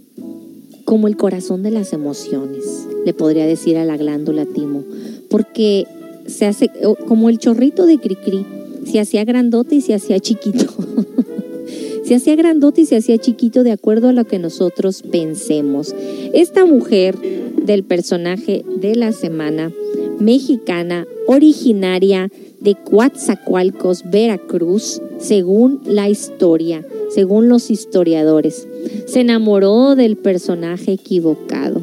[0.85, 4.85] como el corazón de las emociones, le podría decir a la glándula timo,
[5.29, 5.87] porque
[6.27, 6.71] se hace
[7.07, 8.47] como el chorrito de cri-cri,
[8.85, 10.67] se hacía grandote y se hacía chiquito.
[12.05, 15.95] se hacía grandote y se hacía chiquito de acuerdo a lo que nosotros pensemos.
[16.33, 17.17] Esta mujer
[17.63, 19.73] del personaje de la semana,
[20.19, 22.31] mexicana, originaria
[22.61, 28.69] de Coatzacoalcos, Veracruz, según la historia, según los historiadores.
[29.07, 31.83] Se enamoró del personaje equivocado.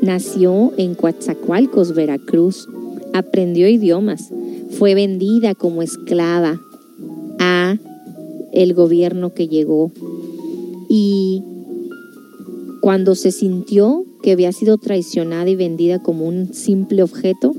[0.00, 2.68] Nació en Coatzacoalcos, Veracruz.
[3.12, 4.30] Aprendió idiomas.
[4.70, 6.60] Fue vendida como esclava
[7.38, 7.76] a
[8.52, 9.90] el gobierno que llegó.
[10.88, 11.42] Y
[12.80, 17.54] cuando se sintió que había sido traicionada y vendida como un simple objeto,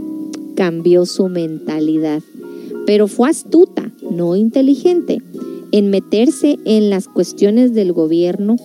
[0.56, 2.22] cambió su mentalidad.
[2.86, 5.22] Pero fue astuta, no inteligente,
[5.74, 8.58] en meterse en las cuestiones del gobierno,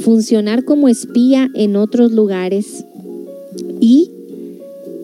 [0.00, 2.84] funcionar como espía en otros lugares
[3.80, 4.10] y,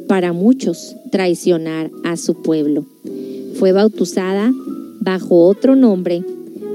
[0.09, 2.87] para muchos, traicionar a su pueblo.
[3.55, 4.53] Fue bautizada
[5.01, 6.25] bajo otro nombre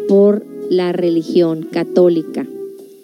[0.08, 2.48] por la religión católica.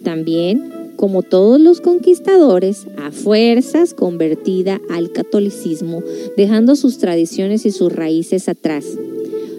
[0.01, 6.03] También, como todos los conquistadores, a fuerzas convertida al catolicismo,
[6.37, 8.85] dejando sus tradiciones y sus raíces atrás.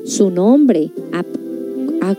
[0.07, 0.93] Su nombre
[2.11, 2.17] ha,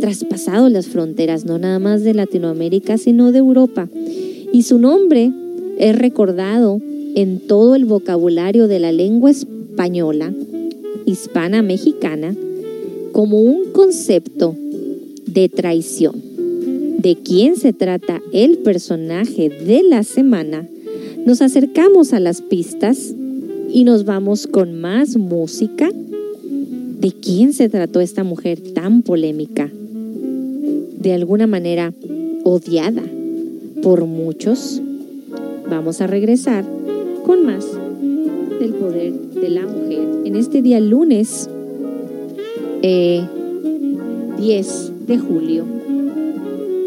[0.00, 3.88] traspasado las fronteras, no nada más de Latinoamérica, sino de Europa.
[4.52, 5.32] Y su nombre
[5.78, 6.80] es recordado
[7.14, 10.32] en todo el vocabulario de la lengua española,
[11.06, 12.34] hispana mexicana,
[13.12, 14.54] como un concepto
[15.26, 16.14] de traición.
[16.98, 20.66] ¿De quién se trata el personaje de la semana?
[21.24, 23.14] Nos acercamos a las pistas
[23.70, 25.90] y nos vamos con más música.
[26.98, 29.70] ¿De quién se trató esta mujer tan polémica?
[30.98, 31.92] De alguna manera
[32.44, 33.02] odiada
[33.82, 34.80] por muchos.
[35.68, 36.64] Vamos a regresar
[37.24, 37.66] con más
[38.58, 41.50] del poder de la mujer en este día lunes
[42.82, 43.22] eh,
[44.38, 45.64] 10 de julio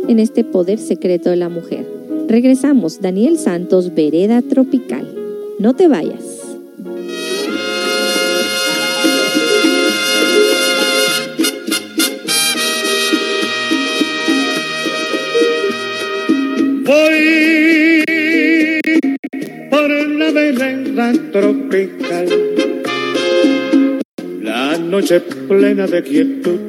[0.08, 1.86] en este poder secreto de la mujer.
[2.28, 5.08] Regresamos, Daniel Santos, Vereda Tropical.
[5.60, 6.37] No te vayas.
[16.88, 18.02] Voy
[19.70, 22.28] por la vereda tropical.
[24.42, 26.60] La noche plena de quietud,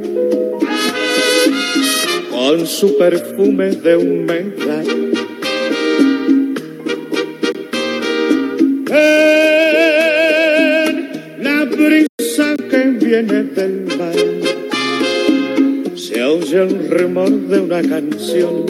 [2.33, 4.85] con su perfume de humedad.
[8.91, 9.85] En
[11.45, 14.17] la brisa que viene del mar,
[15.95, 18.67] se oye el rumor de una canción,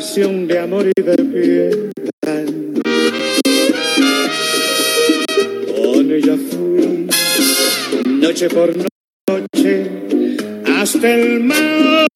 [0.00, 2.46] de amor y de piedad.
[5.76, 7.06] Con ella fui
[8.06, 8.74] noche por
[9.28, 9.90] noche
[10.64, 12.06] hasta el mar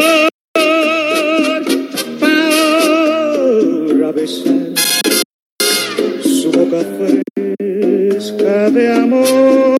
[2.20, 4.72] para besar
[6.22, 6.80] su boca
[7.36, 9.76] fresca de amor.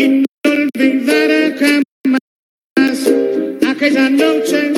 [0.00, 2.98] Y no olvidar jamás
[3.68, 4.72] aquella noche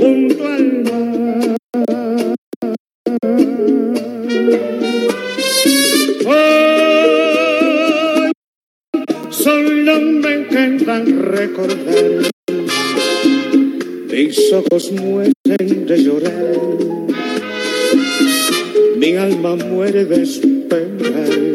[0.00, 1.56] junto al mar.
[6.26, 8.32] Hoy
[9.30, 12.30] solo me quedan recordar.
[14.10, 16.56] Mis ojos mueren de llorar.
[18.96, 21.51] Mi alma muere de esperar.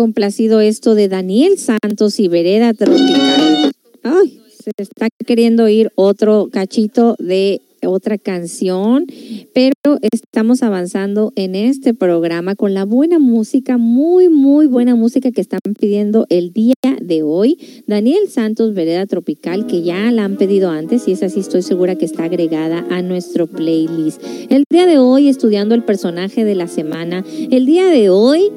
[0.00, 3.70] Complacido esto de Daniel Santos y Vereda Tropical.
[4.48, 9.04] Se está queriendo oír otro cachito de otra canción,
[9.52, 9.74] pero
[10.10, 15.60] estamos avanzando en este programa con la buena música, muy, muy buena música que están
[15.78, 17.58] pidiendo el día de hoy.
[17.86, 21.96] Daniel Santos, Vereda Tropical, que ya la han pedido antes y es así, estoy segura
[21.96, 24.22] que está agregada a nuestro playlist.
[24.48, 28.50] El día de hoy, estudiando el personaje de la semana, el día de hoy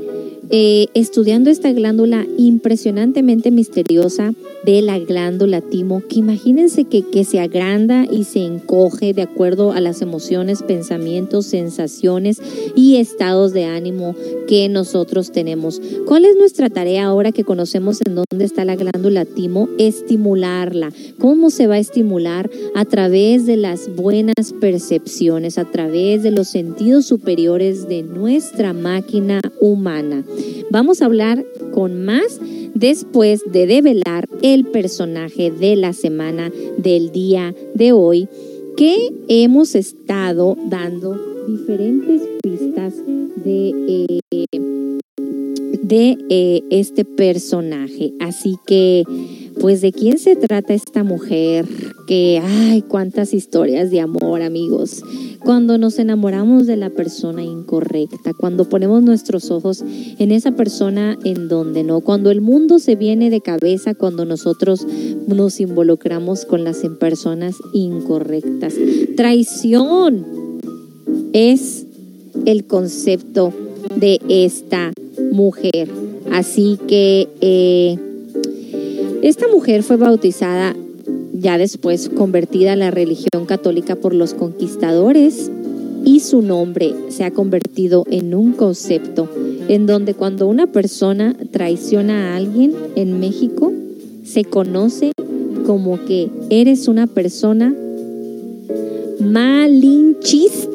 [0.49, 4.33] eh, estudiando esta glándula impresionantemente misteriosa
[4.65, 9.73] de la glándula timo, que imagínense que, que se agranda y se encoge de acuerdo
[9.73, 12.41] a las emociones, pensamientos, sensaciones
[12.75, 14.15] y estados de ánimo
[14.47, 15.81] que nosotros tenemos.
[16.05, 19.69] ¿Cuál es nuestra tarea ahora que conocemos en dónde está la glándula timo?
[19.77, 20.91] Estimularla.
[21.19, 22.49] ¿Cómo se va a estimular?
[22.75, 29.41] A través de las buenas percepciones, a través de los sentidos superiores de nuestra máquina
[29.59, 30.23] humana.
[30.69, 32.39] Vamos a hablar con más
[32.73, 38.27] después de develar el personaje de la semana del día de hoy
[38.75, 42.95] que hemos estado dando diferentes pistas
[43.43, 44.45] de, eh,
[45.93, 48.13] de eh, este personaje.
[48.19, 49.03] Así que,
[49.61, 51.67] pues, ¿de quién se trata esta mujer?
[52.07, 55.03] Que, ay, cuántas historias de amor, amigos.
[55.45, 59.83] Cuando nos enamoramos de la persona incorrecta, cuando ponemos nuestros ojos
[60.17, 64.87] en esa persona en donde no, cuando el mundo se viene de cabeza, cuando nosotros
[65.27, 68.73] nos involucramos con las personas incorrectas.
[69.15, 70.25] Traición
[71.33, 71.85] es
[72.47, 73.53] el concepto
[73.95, 74.91] de esta
[75.33, 75.89] mujer.
[76.31, 77.97] Así que eh,
[79.23, 80.75] esta mujer fue bautizada
[81.33, 85.51] ya después convertida a la religión católica por los conquistadores
[86.05, 89.27] y su nombre se ha convertido en un concepto
[89.67, 93.73] en donde cuando una persona traiciona a alguien en México
[94.23, 95.11] se conoce
[95.65, 97.73] como que eres una persona
[99.19, 100.72] malinchista.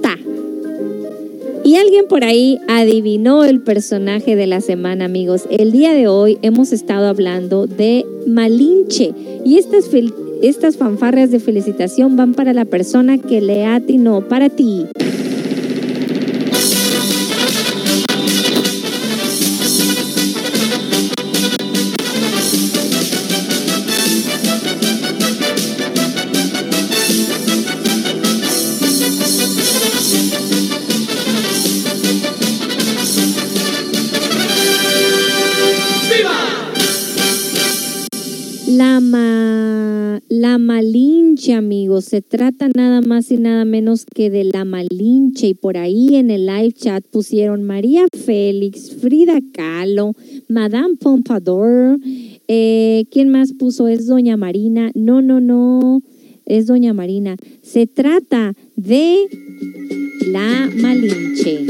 [1.69, 5.43] Y alguien por ahí adivinó el personaje de la semana, amigos.
[5.51, 9.13] El día de hoy hemos estado hablando de Malinche.
[9.45, 9.85] Y estas,
[10.41, 14.87] estas fanfarrias de felicitación van para la persona que le atinó, para ti.
[42.01, 45.49] Se trata nada más y nada menos que de la Malinche.
[45.49, 50.15] Y por ahí en el live chat pusieron María Félix, Frida Kahlo,
[50.49, 51.99] Madame Pompadour.
[52.47, 53.89] Eh, ¿Quién más puso?
[53.89, 54.91] Es Doña Marina.
[54.95, 56.03] No, no, no.
[56.47, 57.37] Es Doña Marina.
[57.63, 59.27] Se trata de
[60.27, 61.67] la Malinche.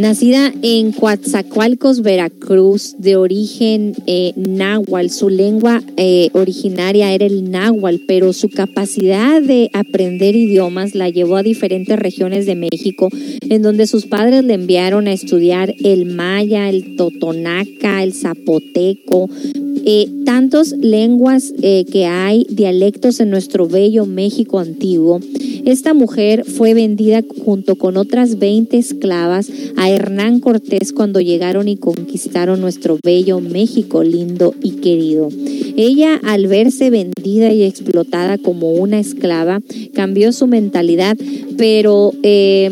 [0.00, 8.06] Nacida en Coatzacoalcos, Veracruz, de origen eh, náhuatl, su lengua eh, originaria era el náhuatl,
[8.08, 13.10] pero su capacidad de aprender idiomas la llevó a diferentes regiones de México,
[13.42, 19.28] en donde sus padres le enviaron a estudiar el maya, el totonaca, el zapoteco,
[19.84, 25.20] eh, tantos lenguas eh, que hay, dialectos en nuestro bello México antiguo.
[25.64, 31.76] Esta mujer fue vendida junto con otras 20 esclavas a Hernán Cortés cuando llegaron y
[31.76, 35.28] conquistaron nuestro bello México lindo y querido.
[35.76, 39.60] Ella, al verse vendida y explotada como una esclava,
[39.92, 41.16] cambió su mentalidad,
[41.56, 42.70] pero eh,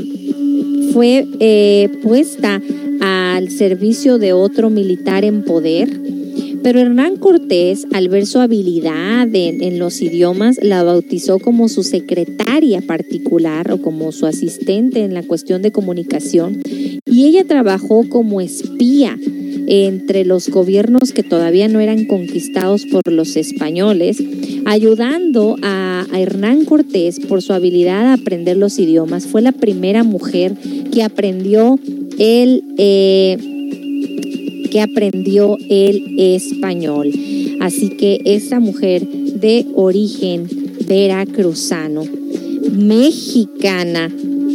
[0.92, 2.62] fue eh, puesta
[3.00, 6.17] al servicio de otro militar en poder.
[6.68, 12.82] Pero Hernán Cortés, al ver su habilidad en, los idiomas, la bautizó como su secretaria
[12.82, 16.60] particular o como su asistente en la cuestión de comunicación.
[17.06, 19.18] Y ella trabajó como espía
[19.66, 24.22] entre los gobiernos que todavía no eran conquistados por los españoles,
[24.66, 29.26] ayudando a, a Hernán Cortés por su habilidad a aprender los idiomas.
[29.26, 30.52] Fue la primera mujer
[30.92, 31.80] que aprendió
[32.18, 32.62] el...
[32.76, 33.54] Eh,
[34.70, 37.10] que aprendió el español.
[37.60, 40.46] Así que esta mujer de origen
[40.86, 42.04] veracruzano,
[42.72, 44.10] mexicana,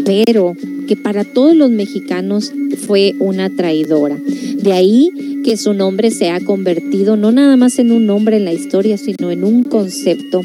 [0.06, 0.54] pero
[0.88, 2.52] que para todos los mexicanos
[2.86, 4.18] fue una traidora.
[4.62, 5.10] De ahí
[5.44, 8.98] que su nombre se ha convertido no nada más en un nombre en la historia,
[8.98, 10.42] sino en un concepto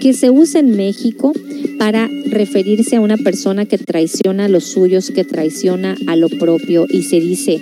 [0.00, 1.32] que se usa en México
[1.78, 6.86] para referirse a una persona que traiciona a los suyos, que traiciona a lo propio
[6.88, 7.60] y se dice,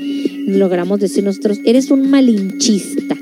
[0.58, 3.16] logramos decir nosotros, eres un malinchista.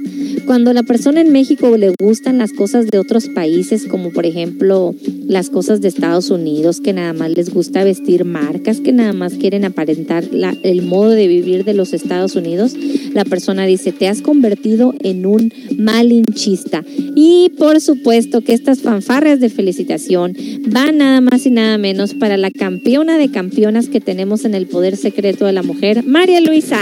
[0.47, 4.25] Cuando a la persona en México le gustan las cosas de otros países, como por
[4.25, 4.95] ejemplo
[5.29, 9.35] las cosas de Estados Unidos, que nada más les gusta vestir marcas, que nada más
[9.35, 10.25] quieren aparentar
[10.63, 12.75] el modo de vivir de los Estados Unidos,
[13.13, 16.83] la persona dice, te has convertido en un malinchista.
[17.15, 20.35] Y por supuesto que estas fanfarrias de felicitación
[20.67, 24.67] van nada más y nada menos para la campeona de campeonas que tenemos en el
[24.67, 26.79] poder secreto de la mujer, María Luisa.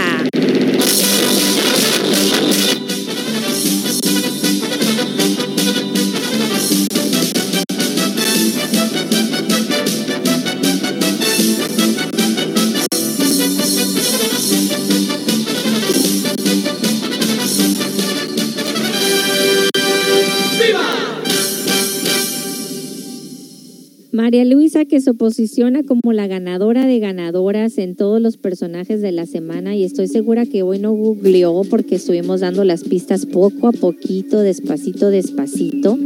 [24.85, 29.75] Que se posiciona como la ganadora de ganadoras en todos los personajes de la semana
[29.75, 34.39] y estoy segura que hoy no googleó porque estuvimos dando las pistas poco a poquito,
[34.39, 35.97] despacito, despacito.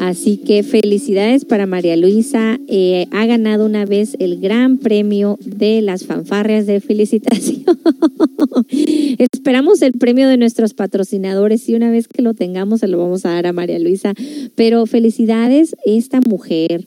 [0.00, 2.60] Así que felicidades para María Luisa.
[2.68, 7.64] Eh, ha ganado una vez el gran premio de las fanfarrias de felicitación.
[9.18, 13.24] Esperamos el premio de nuestros patrocinadores y una vez que lo tengamos se lo vamos
[13.24, 14.12] a dar a María Luisa.
[14.54, 16.86] Pero felicidades, esta mujer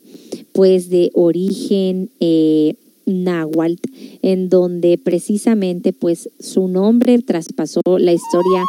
[0.54, 2.76] pues de origen eh,
[3.06, 3.90] náhuatl,
[4.22, 8.64] en donde precisamente pues su nombre traspasó la historia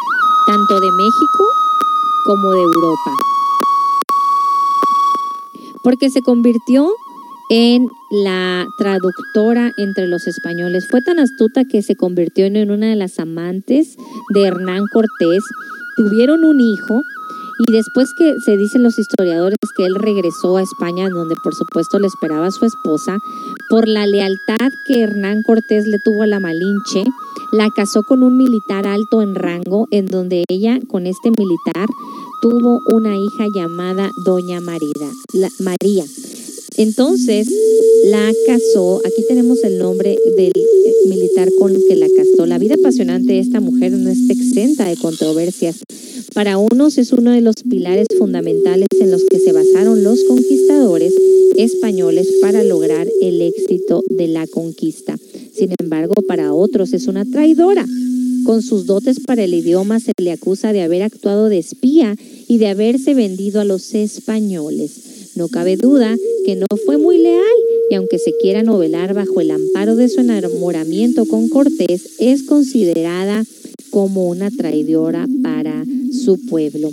[0.46, 1.44] tanto de México
[2.26, 3.10] como de Europa.
[5.84, 6.88] Porque se convirtió
[7.50, 10.86] en la traductora entre los españoles.
[10.88, 13.96] Fue tan astuta que se convirtió en una de las amantes
[14.34, 15.42] de Hernán Cortés.
[15.96, 17.02] Tuvieron un hijo
[17.64, 22.00] y después que se dicen los historiadores que él regresó a España, donde por supuesto
[22.00, 23.18] le esperaba su esposa,
[23.70, 27.04] por la lealtad que Hernán Cortés le tuvo a la Malinche,
[27.52, 31.86] la casó con un militar alto en rango, en donde ella, con este militar,
[32.40, 35.10] tuvo una hija llamada Doña Marida,
[35.60, 36.04] María.
[36.76, 37.48] Entonces
[38.06, 40.52] la casó, aquí tenemos el nombre del
[41.06, 42.46] militar con que la casó.
[42.46, 45.82] La vida apasionante de esta mujer no está exenta de controversias.
[46.34, 51.12] Para unos es uno de los pilares fundamentales en los que se basaron los conquistadores
[51.56, 55.18] españoles para lograr el éxito de la conquista.
[55.52, 57.86] Sin embargo, para otros es una traidora.
[58.44, 62.16] Con sus dotes para el idioma se le acusa de haber actuado de espía
[62.48, 65.11] y de haberse vendido a los españoles.
[65.34, 66.14] No cabe duda
[66.44, 67.42] que no fue muy leal
[67.90, 73.44] y aunque se quiera novelar bajo el amparo de su enamoramiento con Cortés, es considerada
[73.90, 76.90] como una traidora para su pueblo.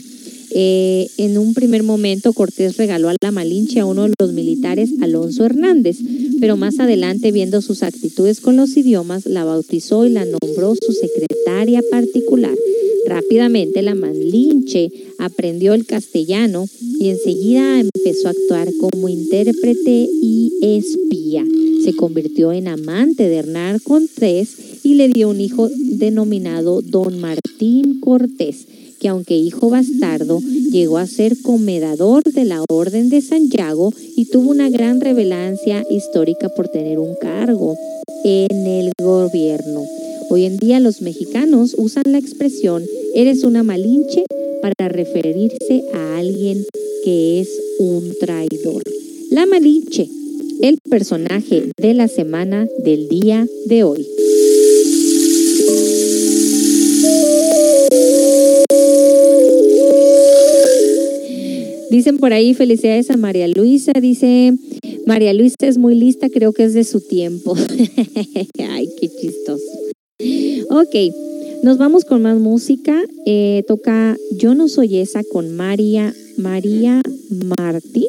[0.52, 4.90] Eh, en un primer momento Cortés regaló a la Malinche a uno de los militares,
[5.02, 5.98] Alonso Hernández,
[6.40, 10.91] pero más adelante, viendo sus actitudes con los idiomas, la bautizó y la nombró su
[10.94, 12.56] secretaria particular.
[13.05, 16.67] Rápidamente la Malinche aprendió el castellano
[16.99, 21.45] y enseguida empezó a actuar como intérprete y espía.
[21.84, 27.99] Se convirtió en amante de Hernán Cortés y le dio un hijo denominado Don Martín
[27.99, 28.65] Cortés
[28.99, 34.51] que aunque hijo bastardo, llegó a ser comedador de la Orden de Santiago y tuvo
[34.51, 37.76] una gran revelancia histórica por tener un cargo
[38.23, 39.84] en el gobierno.
[40.30, 44.23] Hoy en día los mexicanos usan la expresión eres una malinche
[44.61, 46.63] para referirse a alguien
[47.03, 47.49] que es
[47.80, 48.84] un traidor.
[49.31, 50.09] La malinche,
[50.61, 54.05] el personaje de la semana del día de hoy.
[61.90, 63.91] Dicen por ahí felicidades a María Luisa.
[64.00, 64.54] Dice,
[65.06, 67.56] María Luisa es muy lista, creo que es de su tiempo.
[68.70, 69.64] Ay, qué chistoso.
[70.70, 70.96] Ok,
[71.64, 73.02] nos vamos con más música.
[73.26, 77.02] Eh, toca Yo no soy esa con María, María
[77.58, 78.08] Martí.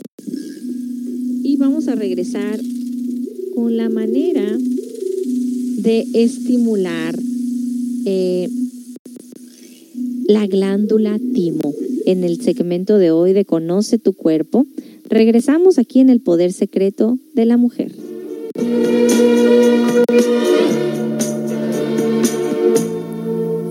[1.42, 2.60] Y vamos a regresar
[3.54, 4.58] con la manera
[5.78, 7.18] de estimular
[8.04, 8.48] eh,
[10.26, 11.74] la glándula timo
[12.06, 14.66] en el segmento de hoy de Conoce tu cuerpo.
[15.08, 17.92] Regresamos aquí en el poder secreto de la mujer.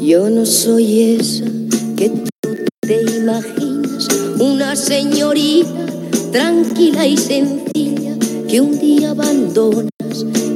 [0.02, 1.46] Yo no soy esa
[1.96, 2.50] que tú
[2.82, 4.08] te imaginas,
[4.40, 5.86] una señorita
[6.32, 8.18] tranquila y sencilla
[8.48, 9.90] que un día abandonas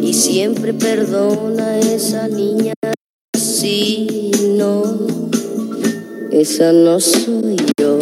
[0.02, 2.74] y siempre perdona a esa niña.
[3.38, 5.23] Si no,
[6.34, 8.00] esa no soy yo.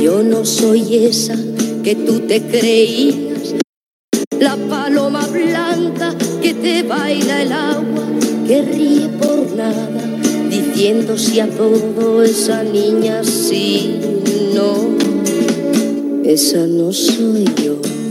[0.00, 1.36] Yo no soy esa
[1.82, 3.54] que tú te creías,
[4.38, 8.04] la paloma blanca que te baila el agua,
[8.46, 9.88] que ríe por nada,
[10.48, 13.98] diciendo si a todo esa niña sí,
[14.54, 14.72] no,
[16.24, 18.03] esa no soy yo.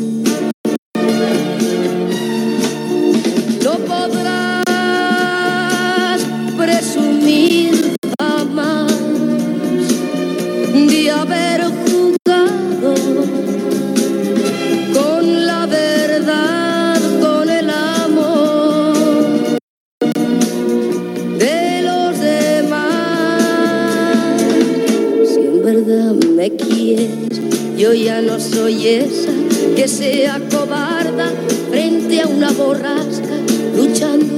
[27.83, 29.33] Yo ya no soy esa
[29.75, 31.29] que sea cobarda
[31.69, 33.35] frente a una borrasca,
[33.75, 34.37] luchando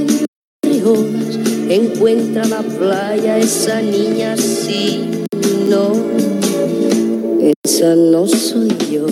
[0.64, 1.38] entre olas.
[1.70, 5.26] Encuentra la playa esa niña, sí,
[5.70, 5.94] no,
[7.64, 9.06] esa no soy yo.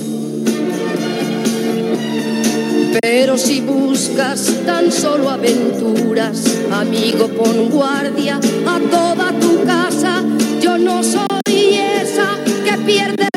[3.03, 10.23] Pero si buscas tan solo aventuras, amigo, pon guardia a toda tu casa.
[10.59, 12.35] Yo no soy esa
[12.65, 13.27] que pierde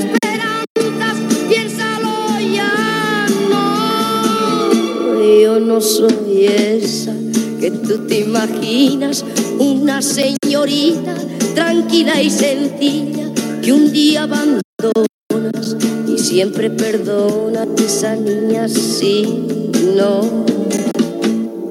[5.27, 7.12] Yo no soy esa
[7.61, 9.24] que tú te imaginas,
[9.59, 11.16] una señorita
[11.53, 15.77] tranquila y sencilla que un día abandonas
[16.07, 20.44] y siempre perdona esa niña, sí, no,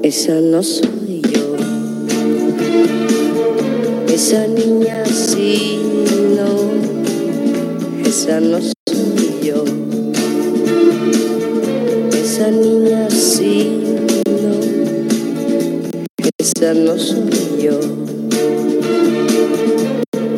[0.04, 1.56] esa no soy yo.
[4.14, 5.80] Esa niña, sí,
[6.36, 9.15] no, esa no soy
[12.38, 13.82] Esa niña, sí,
[14.28, 14.52] no,
[16.38, 17.80] esa no soy yo.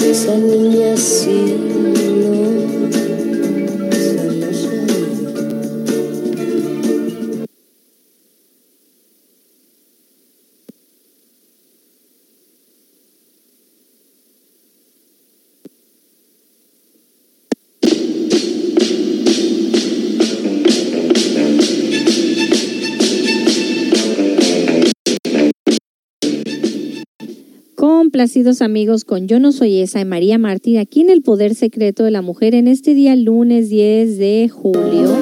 [0.06, 1.56] Esa niña, sí,
[28.18, 32.03] Complacidos amigos con Yo no soy esa y María Martín aquí en el Poder Secreto
[32.03, 35.15] de la Mujer en este día lunes 10 de julio.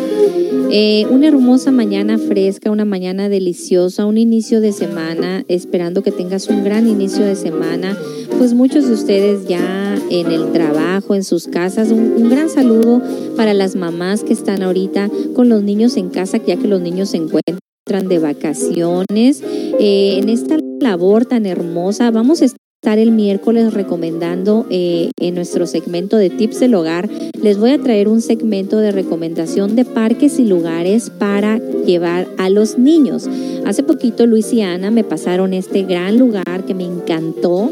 [0.72, 6.48] Eh, una hermosa mañana fresca, una mañana deliciosa, un inicio de semana, esperando que tengas
[6.48, 7.98] un gran inicio de semana.
[8.38, 13.02] Pues muchos de ustedes ya en el trabajo, en sus casas, un, un gran saludo
[13.36, 17.10] para las mamás que están ahorita con los niños en casa, ya que los niños
[17.10, 19.44] se encuentran de vacaciones.
[19.82, 25.66] Eh, en esta labor tan hermosa, vamos a estar el miércoles recomendando eh, en nuestro
[25.66, 27.10] segmento de tips del hogar.
[27.42, 32.50] Les voy a traer un segmento de recomendación de parques y lugares para llevar a
[32.50, 33.28] los niños.
[33.66, 37.72] Hace poquito Luis y Ana me pasaron este gran lugar que me encantó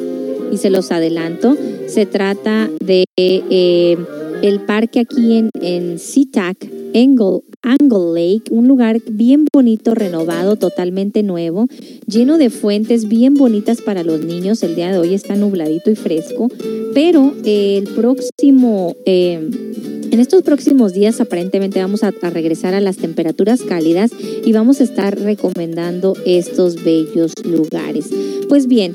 [0.52, 1.56] y se los adelanto.
[1.94, 3.96] Se trata de eh,
[4.42, 11.22] el parque aquí en, en SeaTac, Angle, Angle Lake, un lugar bien bonito, renovado, totalmente
[11.22, 11.68] nuevo,
[12.08, 14.64] lleno de fuentes bien bonitas para los niños.
[14.64, 16.50] El día de hoy está nubladito y fresco,
[16.96, 18.96] pero eh, el próximo...
[19.06, 19.50] Eh,
[20.12, 24.12] en estos próximos días aparentemente vamos a, regresar a las temperaturas cálidas
[24.46, 28.12] y vamos a estar recomendando estos bellos lugares.
[28.48, 28.94] Pues bien,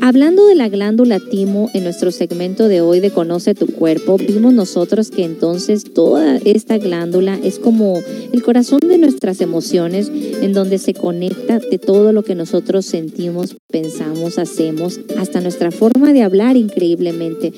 [0.00, 4.52] hablando de la glándula timo en nuestro segmento de hoy de Conoce tu cuerpo, vimos
[4.52, 8.00] nosotros que entonces toda esta glándula es como
[8.32, 13.56] el corazón de nuestras emociones, en donde se conecta de todo lo que nosotros sentimos,
[13.70, 17.52] pensamos, hacemos, hasta nuestra forma de hablar increíblemente.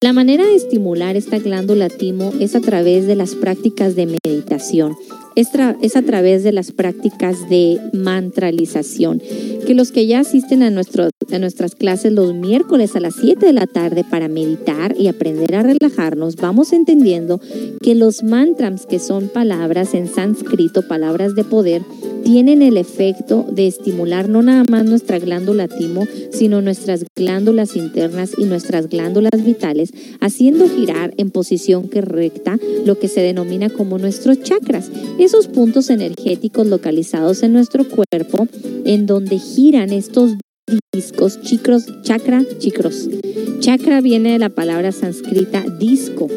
[0.00, 4.96] La manera de estimular esta glándula timo es a través de las prácticas de meditación
[5.36, 9.20] es, a través de las prácticas de mantralización,
[9.66, 13.52] que los que ya asisten a, a nuestras clases los miércoles a las 7 de
[13.52, 17.40] la tarde para meditar y aprender a relajarnos, vamos entendiendo
[17.82, 21.82] que los mantras, que son palabras en sánscrito, palabras de poder,
[22.24, 28.32] tienen el efecto de estimular no nada más nuestra glándula timo, sino nuestras glándulas internas
[28.36, 29.90] y nuestras glándulas vitales,
[30.20, 34.90] haciendo girar en posición correcta lo que se denomina como nuestros chakras,
[35.24, 38.46] esos puntos energéticos localizados en nuestro cuerpo,
[38.84, 40.36] en donde giran estos
[40.92, 43.08] discos, chicros, chakra, chicros.
[43.60, 46.28] Chakra viene de la palabra sánscrita disco,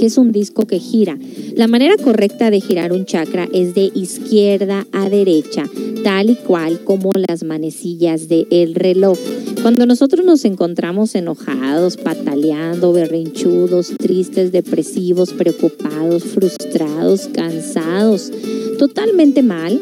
[0.00, 1.18] que es un disco que gira.
[1.56, 5.64] La manera correcta de girar un chakra es de izquierda a derecha,
[6.02, 9.18] tal y cual como las manecillas del el reloj.
[9.60, 18.32] Cuando nosotros nos encontramos enojados, pataleando, berrinchudos, tristes, depresivos, preocupados, frustrados, cansados,
[18.78, 19.78] totalmente mal,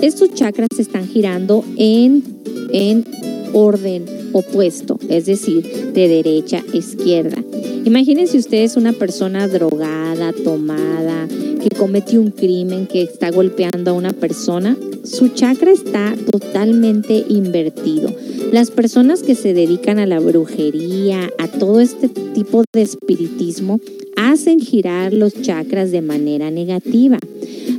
[0.00, 2.24] estos chakras están girando en,
[2.72, 3.04] en
[3.52, 7.44] orden opuesto, es decir, de derecha a izquierda.
[7.88, 14.12] Imagínense ustedes una persona drogada, tomada, que cometió un crimen, que está golpeando a una
[14.12, 14.76] persona.
[15.04, 18.14] Su chakra está totalmente invertido.
[18.52, 23.80] Las personas que se dedican a la brujería, a todo este tipo de espiritismo,
[24.18, 27.18] hacen girar los chakras de manera negativa.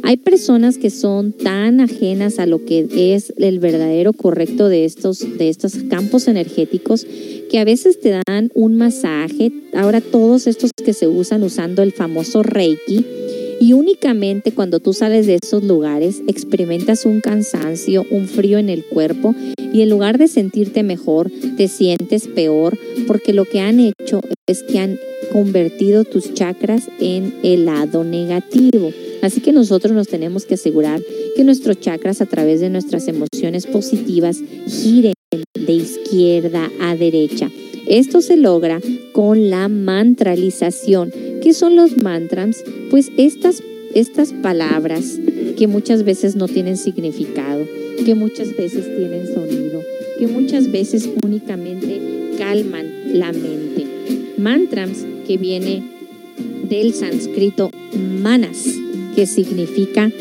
[0.04, 5.20] Hay personas que son tan ajenas a lo que es el verdadero correcto de estos,
[5.38, 7.06] de estos campos energéticos
[7.52, 9.52] que a veces te dan un masaje.
[9.74, 13.06] Ahora todos estos que se usan usando el famoso Reiki.
[13.60, 18.86] Y únicamente cuando tú sales de esos lugares experimentas un cansancio, un frío en el
[18.86, 19.36] cuerpo
[19.74, 24.64] y en lugar de sentirte mejor, te sientes peor porque lo que han hecho es
[24.64, 24.98] que han
[25.32, 28.92] convertido tus chakras en el lado negativo.
[29.22, 31.02] Así que nosotros nos tenemos que asegurar
[31.36, 34.38] que nuestros chakras a través de nuestras emociones positivas
[34.68, 35.14] giren
[35.54, 37.50] de izquierda a derecha.
[37.88, 38.80] Esto se logra
[39.12, 41.12] con la mantralización.
[41.42, 42.64] ¿Qué son los mantras?
[42.90, 45.20] Pues estas, estas palabras
[45.58, 47.66] que muchas veces no tienen significado,
[48.06, 49.82] que muchas veces tienen sonido,
[50.18, 52.00] que muchas veces únicamente
[52.38, 53.86] calman la mente.
[54.38, 55.84] Mantras que viene
[56.70, 57.72] del sánscrito
[58.22, 58.66] manas,
[59.16, 60.12] que significa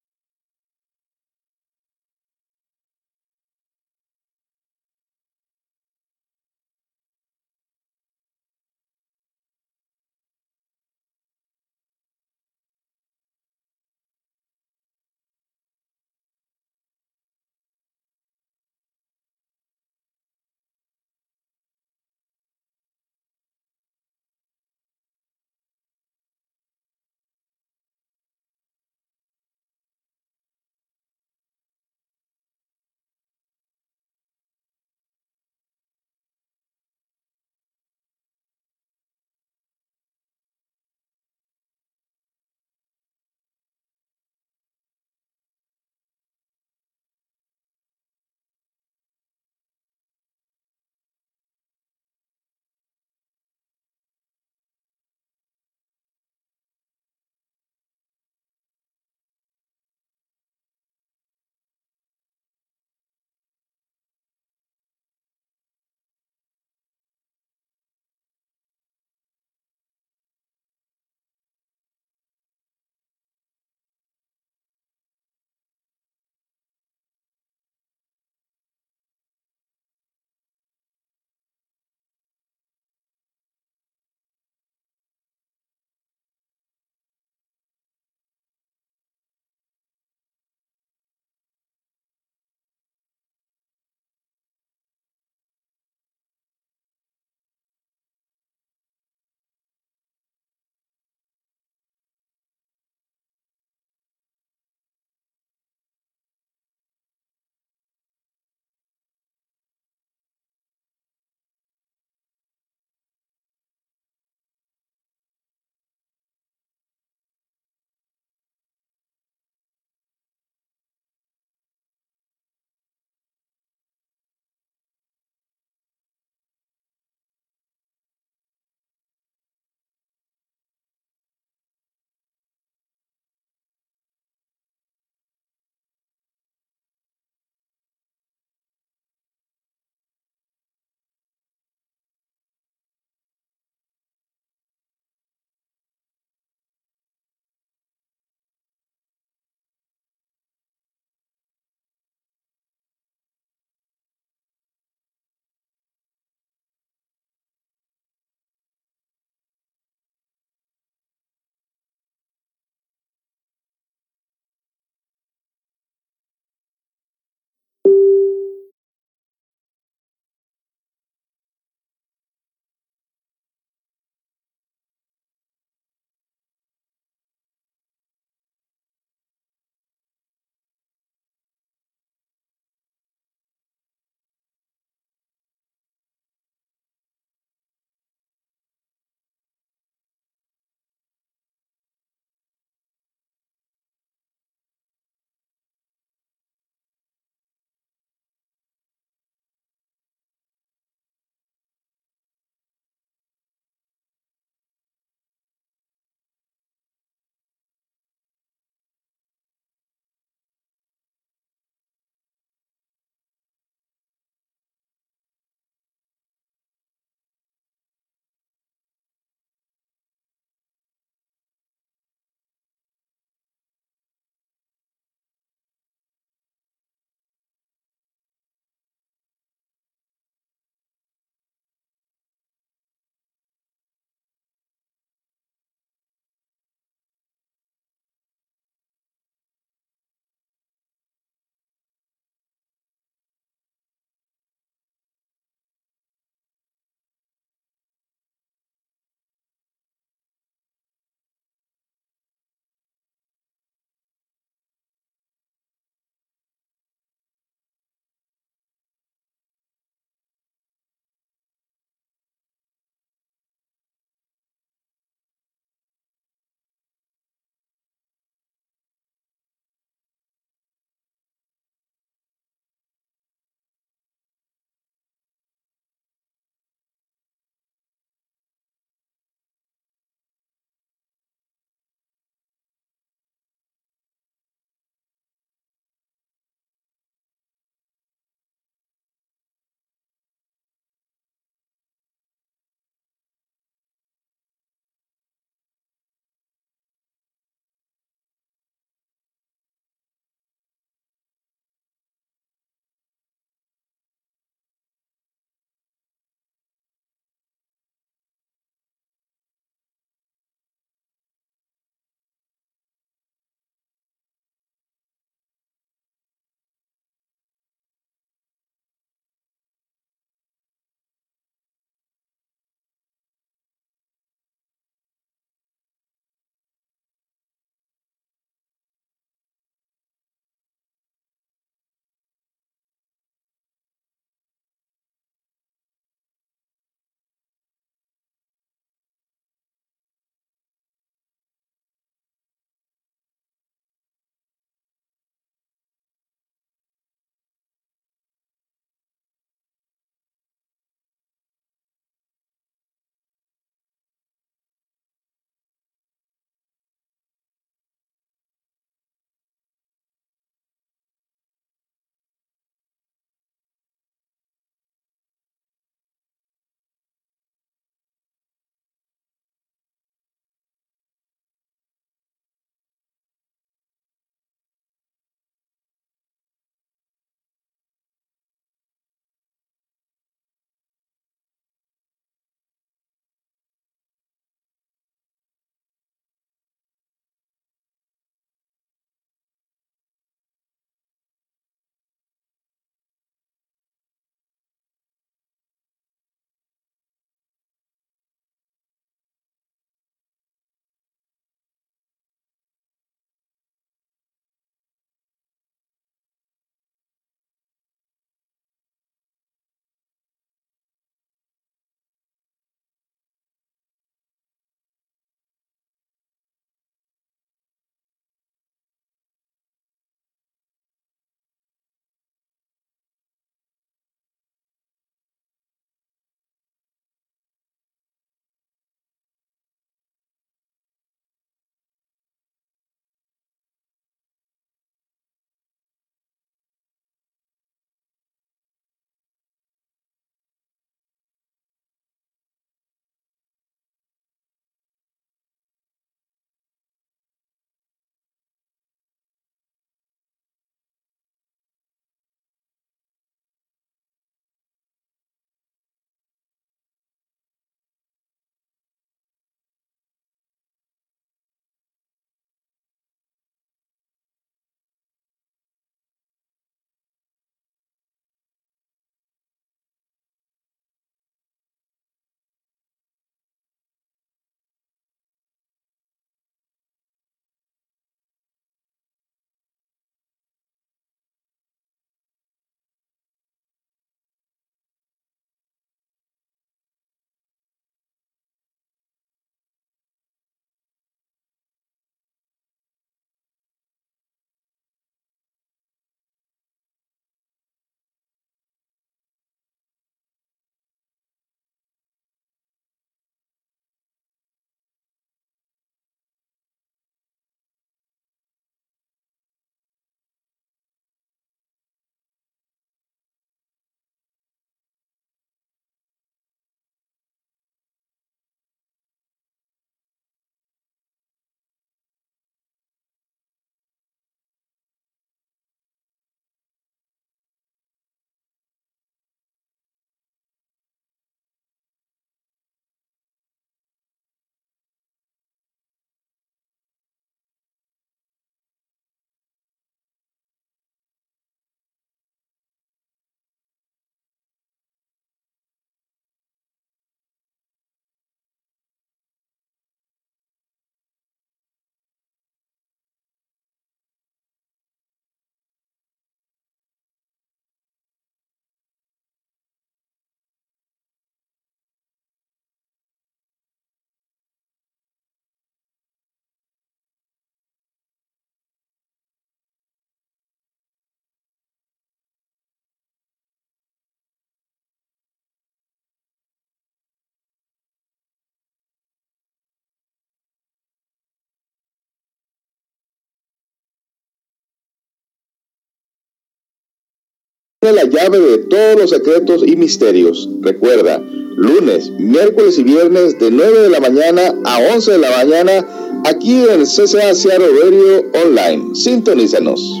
[587.81, 590.47] la llave de todos los secretos y misterios.
[590.61, 591.19] Recuerda,
[591.55, 595.87] lunes, miércoles y viernes de 9 de la mañana a 11 de la mañana
[596.23, 598.93] aquí en CCA Radio Online.
[598.93, 600.00] Sintonízanos.